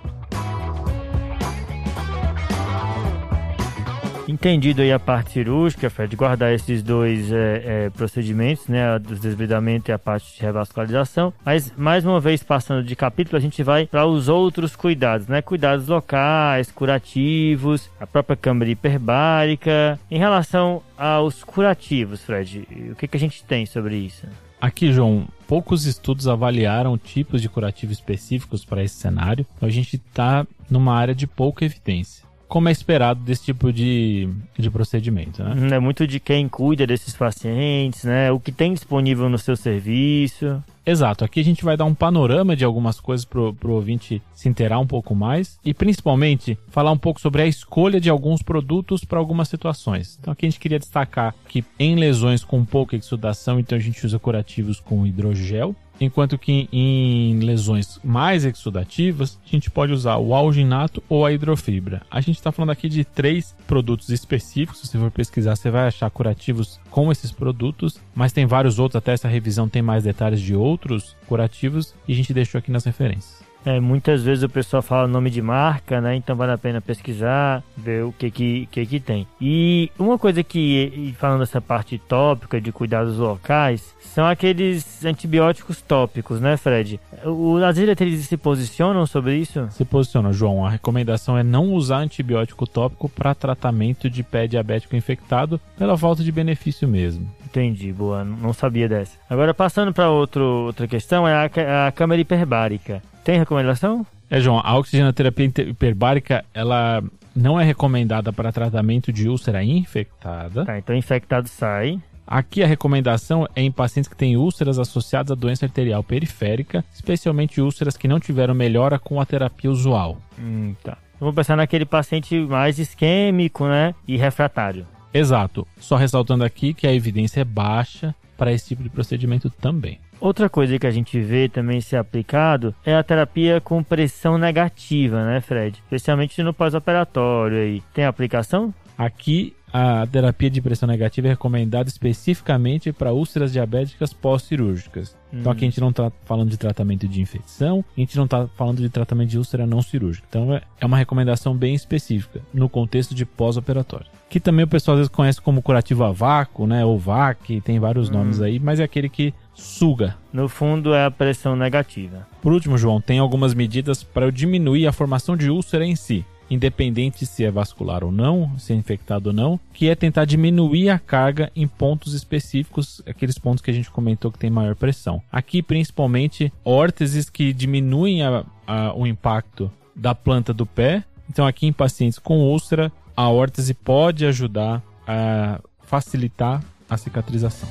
Entendido 4.33 4.81
aí 4.81 4.90
a 4.90 4.99
parte 4.99 5.33
cirúrgica, 5.33 5.90
Fred, 5.90 6.16
guardar 6.16 6.55
esses 6.55 6.83
dois 6.83 7.31
é, 7.31 7.62
é, 7.66 7.90
procedimentos, 7.90 8.66
né, 8.66 8.99
dos 8.99 9.21
desbridamento 9.21 9.90
e 9.90 9.92
a 9.92 9.99
parte 9.99 10.35
de 10.35 10.40
revascularização. 10.40 11.35
Mas, 11.45 11.71
mais 11.77 12.03
uma 12.07 12.18
vez, 12.18 12.42
passando 12.42 12.83
de 12.83 12.97
capítulo, 12.97 13.37
a 13.37 13.40
gente 13.40 13.62
vai 13.62 13.87
para 13.87 14.07
os 14.07 14.31
outros 14.31 14.75
cuidados, 14.75 15.27
né? 15.27 15.42
Cuidados 15.42 15.87
locais, 15.87 16.73
curativos, 16.73 17.90
a 18.01 18.07
própria 18.07 18.35
câmara 18.35 18.71
hiperbárica. 18.71 20.01
Em 20.11 20.18
relação 20.18 20.83
aos 20.97 21.45
curativos, 21.45 22.23
Fred, 22.23 22.66
o 22.90 22.97
que, 22.97 23.07
que 23.07 23.16
a 23.18 23.21
gente 23.21 23.45
tem 23.45 23.66
sobre 23.66 23.97
isso? 23.97 24.27
Aqui, 24.59 24.95
João, 24.95 25.29
poucos 25.47 25.85
estudos 25.85 26.27
avaliaram 26.27 26.97
tipos 26.97 27.42
de 27.42 27.51
curativo 27.51 27.92
específicos 27.92 28.64
para 28.64 28.83
esse 28.83 28.95
cenário. 28.95 29.45
Então 29.59 29.68
a 29.68 29.73
gente 29.73 29.97
está 29.97 30.47
numa 30.71 30.95
área 30.95 31.14
de 31.14 31.27
pouca 31.27 31.66
evidência 31.66 32.32
como 32.53 32.69
é 32.69 32.73
esperado 32.73 33.19
desse 33.21 33.45
tipo 33.45 33.73
de, 33.73 34.29
de 34.59 34.71
procedimento, 34.71 35.43
né? 35.43 35.75
É 35.75 35.79
muito 35.79 36.07
de 36.07 36.21
quem 36.21 36.47
cuida 36.51 36.87
desses 36.87 37.17
pacientes, 37.17 38.05
né? 38.05 38.31
O 38.31 38.38
que 38.38 38.53
tem 38.53 38.75
disponível 38.75 39.27
no 39.31 39.38
seu 39.38 39.57
serviço. 39.57 40.62
Exato, 40.85 41.25
aqui 41.25 41.41
a 41.41 41.45
gente 41.45 41.65
vai 41.65 41.79
dar 41.79 41.87
um 41.87 41.95
panorama 41.95 42.55
de 42.55 42.62
algumas 42.62 43.01
coisas 43.01 43.25
pro, 43.25 43.55
pro 43.55 43.73
ouvinte 43.73 44.21
se 44.35 44.51
inteirar 44.51 44.81
um 44.81 44.87
pouco 44.87 45.15
mais 45.15 45.59
e 45.65 45.73
principalmente 45.73 46.59
falar 46.69 46.91
um 46.91 46.99
pouco 46.99 47.23
sobre 47.23 47.41
a 47.41 47.47
escolha 47.47 47.99
de 47.99 48.11
alguns 48.11 48.43
produtos 48.43 49.03
para 49.03 49.19
algumas 49.19 49.49
situações. 49.49 50.19
Então 50.21 50.31
aqui 50.31 50.45
a 50.45 50.51
gente 50.51 50.61
queria 50.61 50.79
destacar 50.79 51.35
que 51.49 51.65
em 51.79 51.97
lesões 51.97 52.45
com 52.45 52.67
pouca 52.67 52.97
exudação, 52.97 53.59
então 53.59 53.79
a 53.79 53.81
gente 53.81 54.05
usa 54.05 54.19
curativos 54.19 54.79
com 54.79 55.07
hidrogel 55.07 55.75
enquanto 56.05 56.38
que 56.38 56.69
em 56.73 57.38
lesões 57.41 57.99
mais 58.03 58.45
exudativas, 58.45 59.38
a 59.47 59.49
gente 59.49 59.71
pode 59.71 59.93
usar 59.93 60.17
o 60.17 60.35
alginato 60.35 61.03
ou 61.09 61.25
a 61.25 61.33
hidrofibra. 61.33 62.03
A 62.11 62.21
gente 62.21 62.37
está 62.37 62.51
falando 62.51 62.71
aqui 62.71 62.88
de 62.88 63.05
três 63.05 63.55
produtos 63.67 64.09
específicos, 64.09 64.81
se 64.81 64.88
você 64.88 64.99
for 64.99 65.11
pesquisar, 65.11 65.57
você 65.57 65.71
vai 65.71 65.87
achar 65.87 66.11
curativos 66.11 66.81
com 66.91 67.11
esses 67.11 67.33
produtos, 67.33 67.99
mas 68.15 68.33
tem 68.33 68.47
vários 68.47 68.79
outros, 68.79 68.97
até 68.97 69.12
essa 69.12 69.29
revisão 69.29 69.69
tem 69.69 69.83
mais 69.83 70.05
detalhes 70.05 70.41
de 70.41 70.55
outros 70.55 71.17
curativos 71.27 71.95
e 72.07 72.12
a 72.12 72.17
gente 72.17 72.35
deixou 72.35 72.59
aqui 72.59 72.71
nas 72.71 72.85
referências. 72.85 73.52
É, 73.64 73.79
muitas 73.81 74.22
vezes 74.22 74.42
o 74.44 74.48
pessoal 74.48 74.83
fala 74.83 75.07
nome 75.07 75.31
de 75.31 75.40
marca, 75.40 76.01
né? 76.01 76.16
Então 76.16 76.35
vale 76.35 76.53
a 76.53 76.59
pena 76.59 76.81
pesquisar, 76.81 77.62
ver 77.77 78.05
o 78.05 78.12
que 78.12 78.31
que, 78.31 78.66
que, 78.66 78.87
que 78.87 79.01
tem. 79.01 79.27
E 79.40 79.90
uma 79.98 80.18
coisa 80.18 80.42
que, 80.42 81.14
falando 81.18 81.40
dessa 81.40 81.61
parte 81.61 81.98
tópica 81.98 82.61
de 82.61 82.72
cuidados 82.72 83.18
locais, 83.18 83.94
são 84.01 84.27
aqueles 84.27 85.05
antibióticos 85.05 85.81
tópicos, 85.81 86.40
né, 86.40 86.57
Fred? 86.57 87.01
O, 87.25 87.57
as 87.59 87.77
diretrizes 87.77 88.27
se 88.29 88.37
posicionam 88.37 89.07
sobre 89.07 89.37
isso? 89.37 89.68
Se 89.70 89.85
posicionam, 89.85 90.33
João. 90.33 90.66
A 90.66 90.70
recomendação 90.70 91.38
é 91.38 91.42
não 91.42 91.72
usar 91.72 91.98
antibiótico 91.98 92.66
tópico 92.66 93.09
para 93.09 93.35
tratamento 93.35 94.11
de 94.11 94.22
pé 94.22 94.46
diabético 94.46 94.96
infectado 94.96 95.61
pela 95.79 95.96
falta 95.96 96.22
de 96.22 96.33
benefício 96.33 96.88
mesmo. 96.88 97.31
Entendi, 97.46 97.92
boa. 97.92 98.25
Não 98.25 98.53
sabia 98.53 98.88
dessa. 98.88 99.18
Agora, 99.29 99.53
passando 99.53 99.92
para 99.92 100.11
outra 100.11 100.88
questão, 100.88 101.29
é 101.29 101.35
a, 101.35 101.87
a 101.87 101.92
câmara 101.92 102.20
hiperbárica. 102.20 103.03
Tem 103.25 103.39
recomendação? 103.39 104.07
É, 104.29 104.41
João, 104.41 104.61
a 104.65 104.77
oxigenoterapia 104.79 105.47
hiperbárica, 105.47 106.45
ela 106.53 107.03
não 107.35 107.59
é 107.59 107.65
recomendada 107.65 108.33
para 108.33 108.53
tratamento 108.53 109.13
de 109.13 109.29
úlcera 109.29 109.63
infectada. 109.63 110.65
Tá, 110.65 110.79
então 110.79 110.95
infectado 110.95 111.49
sai. 111.49 112.01
Aqui 112.27 112.63
a 112.63 112.67
recomendação 112.67 113.47
é 113.55 113.63
em 113.63 113.71
pacientes 113.71 114.09
que 114.09 114.17
têm 114.17 114.37
úlceras 114.37 114.79
associadas 114.79 115.33
à 115.33 115.35
doença 115.35 115.67
arterial 115.67 116.03
periférica, 116.03 116.85
especialmente 116.95 117.61
úlceras 117.61 117.97
que 117.97 118.09
não 118.09 118.19
tiveram 118.19 118.55
melhora 118.55 118.99
com 118.99 119.21
a 119.21 119.27
terapia 119.27 119.71
usual. 119.71 120.19
Hum, 120.39 120.75
tá. 120.83 120.97
Vamos 121.21 121.35
pensar 121.35 121.57
naquele 121.57 121.85
paciente 121.85 122.39
mais 122.41 122.79
isquêmico, 122.79 123.67
né, 123.67 123.95
e 124.09 124.17
refratário. 124.17 124.87
Exato. 125.13 125.67
Só 125.79 125.97
ressaltando 125.97 126.43
aqui 126.43 126.73
que 126.73 126.87
a 126.87 126.95
evidência 126.95 127.43
é 127.43 127.45
baixa 127.45 128.15
para 128.37 128.53
esse 128.53 128.69
tipo 128.69 128.83
de 128.83 128.89
procedimento 128.89 129.51
também. 129.51 130.01
Outra 130.23 130.49
coisa 130.49 130.79
que 130.79 130.87
a 130.87 130.91
gente 130.93 131.21
vê 131.21 131.49
também 131.49 131.81
ser 131.81 131.97
aplicado 131.97 132.73
é 132.87 132.95
a 132.95 133.03
terapia 133.03 133.61
com 133.61 133.83
pressão 133.83 134.39
negativa, 134.39 135.25
né, 135.25 135.41
Fred? 135.41 135.83
Especialmente 135.83 136.41
no 136.45 136.55
pós-operatório 136.55 137.59
aí. 137.59 137.83
Tem 137.93 138.05
aplicação? 138.05 138.73
Aqui 138.97 139.53
a 139.73 140.07
terapia 140.07 140.51
de 140.51 140.61
pressão 140.61 140.87
negativa 140.87 141.29
é 141.29 141.31
recomendada 141.31 141.89
especificamente 141.89 142.93
para 142.93 143.13
úlceras 143.13 143.53
diabéticas 143.53 144.13
pós-cirúrgicas. 144.13 145.17
Hum. 145.33 145.39
Então 145.41 145.53
aqui 145.53 145.65
a 145.65 145.69
gente 145.69 145.81
não 145.81 145.91
está 145.91 146.13
falando 146.25 146.51
de 146.51 146.57
tratamento 146.57 147.09
de 147.09 147.21
infecção, 147.21 147.85
a 147.97 148.01
gente 148.01 148.17
não 148.17 148.25
está 148.25 148.47
falando 148.49 148.79
de 148.79 148.89
tratamento 148.91 149.31
de 149.31 149.39
úlcera 149.39 149.67
não 149.67 149.81
cirúrgica. 149.81 150.27
Então 150.29 150.55
é, 150.55 150.63
é 150.81 150.85
uma 150.85 150.99
recomendação 150.99 151.57
bem 151.57 151.75
específica 151.75 152.41
no 152.53 152.69
contexto 152.69 153.15
de 153.15 153.25
pós-operatório. 153.25 154.07
Que 154.29 154.41
também 154.41 154.65
o 154.65 154.69
pessoal 154.69 154.95
às 154.95 155.01
vezes 155.01 155.13
conhece 155.13 155.41
como 155.41 155.63
curativo 155.63 156.05
a 156.05 156.11
vácuo, 156.11 156.67
né? 156.67 156.85
Ou 156.85 156.99
VAC, 156.99 157.61
tem 157.61 157.79
vários 157.79 158.09
hum. 158.09 158.15
nomes 158.15 158.41
aí, 158.41 158.59
mas 158.59 158.81
é 158.81 158.85
aquele 158.85 159.09
que 159.09 159.33
suga. 159.55 160.17
No 160.33 160.49
fundo 160.49 160.95
é 160.95 161.05
a 161.05 161.11
pressão 161.11 161.55
negativa. 161.55 162.27
Por 162.41 162.53
último, 162.53 162.79
João, 162.79 163.01
tem 163.01 163.19
algumas 163.19 163.55
medidas 163.55 164.03
para 164.03 164.33
diminuir 164.33 164.87
a 164.87 164.93
formação 164.93 165.37
de 165.37 165.51
úlcera 165.51 165.85
em 165.85 165.95
si, 165.95 166.25
independente 166.53 167.25
se 167.25 167.45
é 167.45 167.51
vascular 167.51 168.05
ou 168.05 168.12
não, 168.12 168.59
se 168.59 168.73
é 168.73 168.77
infectado 168.77 169.31
ou 169.31 169.33
não, 169.33 169.59
que 169.73 169.88
é 169.88 169.95
tentar 169.95 170.25
diminuir 170.25 170.91
a 170.91 170.99
carga 170.99 171.51
em 171.57 171.67
pontos 171.67 172.12
específicos, 172.12 173.03
aqueles 173.07 173.38
pontos 173.38 173.62
que 173.62 173.71
a 173.71 173.75
gente 173.75 173.91
comentou 173.91 174.31
que 174.31 174.38
tem 174.38 174.51
maior 174.51 174.75
pressão. 174.75 175.23
Aqui, 175.31 175.62
principalmente, 175.62 176.53
órteses 176.65 177.31
que 177.31 177.53
diminuem 177.53 178.23
a, 178.23 178.45
a, 178.67 178.95
o 178.95 179.07
impacto 179.07 179.71
da 179.95 180.15
planta 180.15 180.53
do 180.53 180.67
pé. 180.67 181.05
Então, 181.29 181.47
aqui 181.47 181.67
em 181.67 181.73
pacientes 181.73 182.19
com 182.19 182.41
úlcera, 182.41 182.93
a 183.17 183.29
órtese 183.29 183.73
pode 183.73 184.27
ajudar 184.27 184.83
a 185.07 185.61
facilitar 185.83 186.62
a 186.88 186.97
cicatrização. 186.97 187.69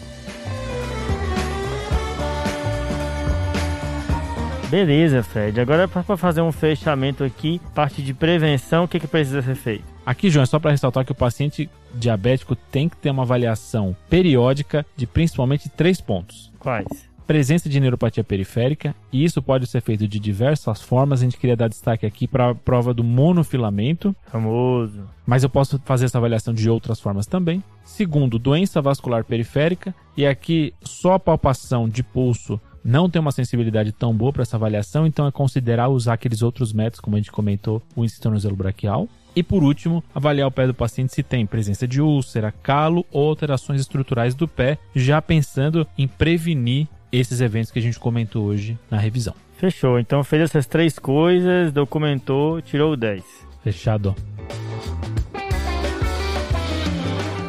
Beleza, 4.71 5.21
Fred. 5.21 5.59
Agora 5.59 5.85
para 5.85 6.15
fazer 6.15 6.39
um 6.39 6.51
fechamento 6.51 7.25
aqui, 7.25 7.59
parte 7.75 8.01
de 8.01 8.13
prevenção, 8.13 8.85
o 8.85 8.87
que, 8.87 9.01
que 9.01 9.07
precisa 9.07 9.41
ser 9.41 9.55
feito? 9.55 9.83
Aqui, 10.05 10.29
João, 10.29 10.43
é 10.43 10.45
só 10.45 10.59
para 10.59 10.71
ressaltar 10.71 11.03
que 11.03 11.11
o 11.11 11.15
paciente 11.15 11.69
diabético 11.93 12.55
tem 12.55 12.87
que 12.87 12.95
ter 12.95 13.09
uma 13.09 13.23
avaliação 13.23 13.93
periódica 14.09 14.85
de 14.95 15.05
principalmente 15.05 15.67
três 15.67 15.99
pontos. 15.99 16.53
Quais? 16.57 17.11
presença 17.31 17.69
de 17.69 17.79
neuropatia 17.79 18.25
periférica, 18.25 18.93
e 19.09 19.23
isso 19.23 19.41
pode 19.41 19.65
ser 19.65 19.79
feito 19.81 20.05
de 20.05 20.19
diversas 20.19 20.81
formas. 20.81 21.21
A 21.21 21.23
gente 21.23 21.37
queria 21.37 21.55
dar 21.55 21.69
destaque 21.69 22.05
aqui 22.05 22.27
para 22.27 22.49
a 22.49 22.55
prova 22.55 22.93
do 22.93 23.05
monofilamento, 23.05 24.13
Famoso. 24.25 25.07
mas 25.25 25.41
eu 25.41 25.49
posso 25.49 25.79
fazer 25.85 26.05
essa 26.05 26.17
avaliação 26.17 26.53
de 26.53 26.69
outras 26.69 26.99
formas 26.99 27.25
também. 27.25 27.63
Segundo, 27.85 28.37
doença 28.37 28.81
vascular 28.81 29.23
periférica, 29.23 29.95
e 30.17 30.25
aqui 30.25 30.73
só 30.81 31.13
a 31.13 31.19
palpação 31.19 31.87
de 31.87 32.03
pulso 32.03 32.59
não 32.83 33.09
tem 33.09 33.19
uma 33.19 33.31
sensibilidade 33.31 33.91
tão 33.91 34.13
boa 34.13 34.33
para 34.33 34.41
essa 34.41 34.57
avaliação, 34.57 35.05
então 35.05 35.27
é 35.27 35.31
considerar 35.31 35.89
usar 35.89 36.13
aqueles 36.13 36.41
outros 36.41 36.73
métodos, 36.73 36.99
como 36.99 37.15
a 37.15 37.19
gente 37.19 37.31
comentou, 37.31 37.81
o 37.95 38.05
tornozelo 38.21 38.55
braquial. 38.55 39.07
E 39.35 39.41
por 39.41 39.63
último, 39.63 40.03
avaliar 40.13 40.47
o 40.47 40.51
pé 40.51 40.67
do 40.67 40.73
paciente 40.73 41.13
se 41.13 41.23
tem 41.23 41.45
presença 41.45 41.87
de 41.87 42.01
úlcera, 42.01 42.53
calo 42.63 43.05
ou 43.11 43.29
alterações 43.29 43.79
estruturais 43.79 44.35
do 44.35 44.47
pé, 44.47 44.77
já 44.93 45.21
pensando 45.21 45.87
em 45.97 46.07
prevenir 46.07 46.87
esses 47.11 47.39
eventos 47.41 47.71
que 47.71 47.79
a 47.79 47.81
gente 47.81 47.99
comentou 47.99 48.45
hoje 48.45 48.77
na 48.89 48.97
revisão. 48.97 49.33
Fechou. 49.57 49.99
Então 49.99 50.23
fez 50.23 50.43
essas 50.43 50.65
três 50.65 50.97
coisas, 50.97 51.71
documentou, 51.71 52.61
tirou 52.61 52.93
o 52.93 52.97
10. 52.97 53.23
Fechado. 53.63 54.15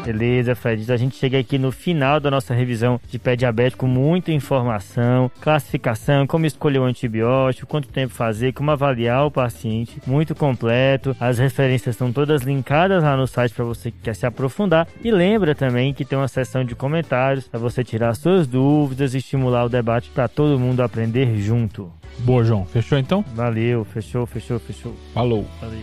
Beleza, 0.04 0.54
Fred. 0.54 0.90
A 0.92 0.96
gente 0.96 1.16
chega 1.16 1.38
aqui 1.38 1.58
no 1.58 1.70
final 1.70 2.18
da 2.18 2.30
nossa 2.30 2.54
revisão 2.54 3.00
de 3.08 3.18
pé 3.18 3.36
diabético, 3.36 3.86
muita 3.86 4.32
informação, 4.32 5.30
classificação, 5.40 6.26
como 6.26 6.46
escolher 6.46 6.80
o 6.80 6.84
antibiótico, 6.84 7.66
quanto 7.66 7.88
tempo 7.88 8.12
fazer, 8.12 8.52
como 8.52 8.70
avaliar 8.70 9.26
o 9.26 9.30
paciente, 9.30 10.00
muito 10.06 10.34
completo. 10.34 11.16
As 11.20 11.38
referências 11.38 11.94
estão 11.94 12.12
todas 12.12 12.42
linkadas 12.42 13.02
lá 13.02 13.16
no 13.16 13.26
site 13.26 13.54
para 13.54 13.64
você 13.64 13.90
que 13.90 13.98
quer 14.02 14.14
se 14.14 14.26
aprofundar. 14.26 14.86
E 15.02 15.10
lembra 15.10 15.54
também 15.54 15.94
que 15.94 16.04
tem 16.04 16.18
uma 16.18 16.28
seção 16.28 16.64
de 16.64 16.74
comentários 16.74 17.46
para 17.46 17.60
você 17.60 17.84
tirar 17.84 18.14
suas 18.14 18.46
dúvidas 18.46 19.14
e 19.14 19.18
estimular 19.18 19.64
o 19.64 19.68
debate 19.68 20.10
para 20.10 20.28
todo 20.28 20.58
mundo 20.58 20.82
aprender 20.82 21.36
junto. 21.36 21.92
Boa, 22.18 22.44
João. 22.44 22.66
Fechou 22.66 22.98
então? 22.98 23.24
Valeu, 23.34 23.84
fechou, 23.84 24.26
fechou, 24.26 24.58
fechou. 24.58 24.94
Falou. 25.14 25.46
Valeu. 25.60 25.82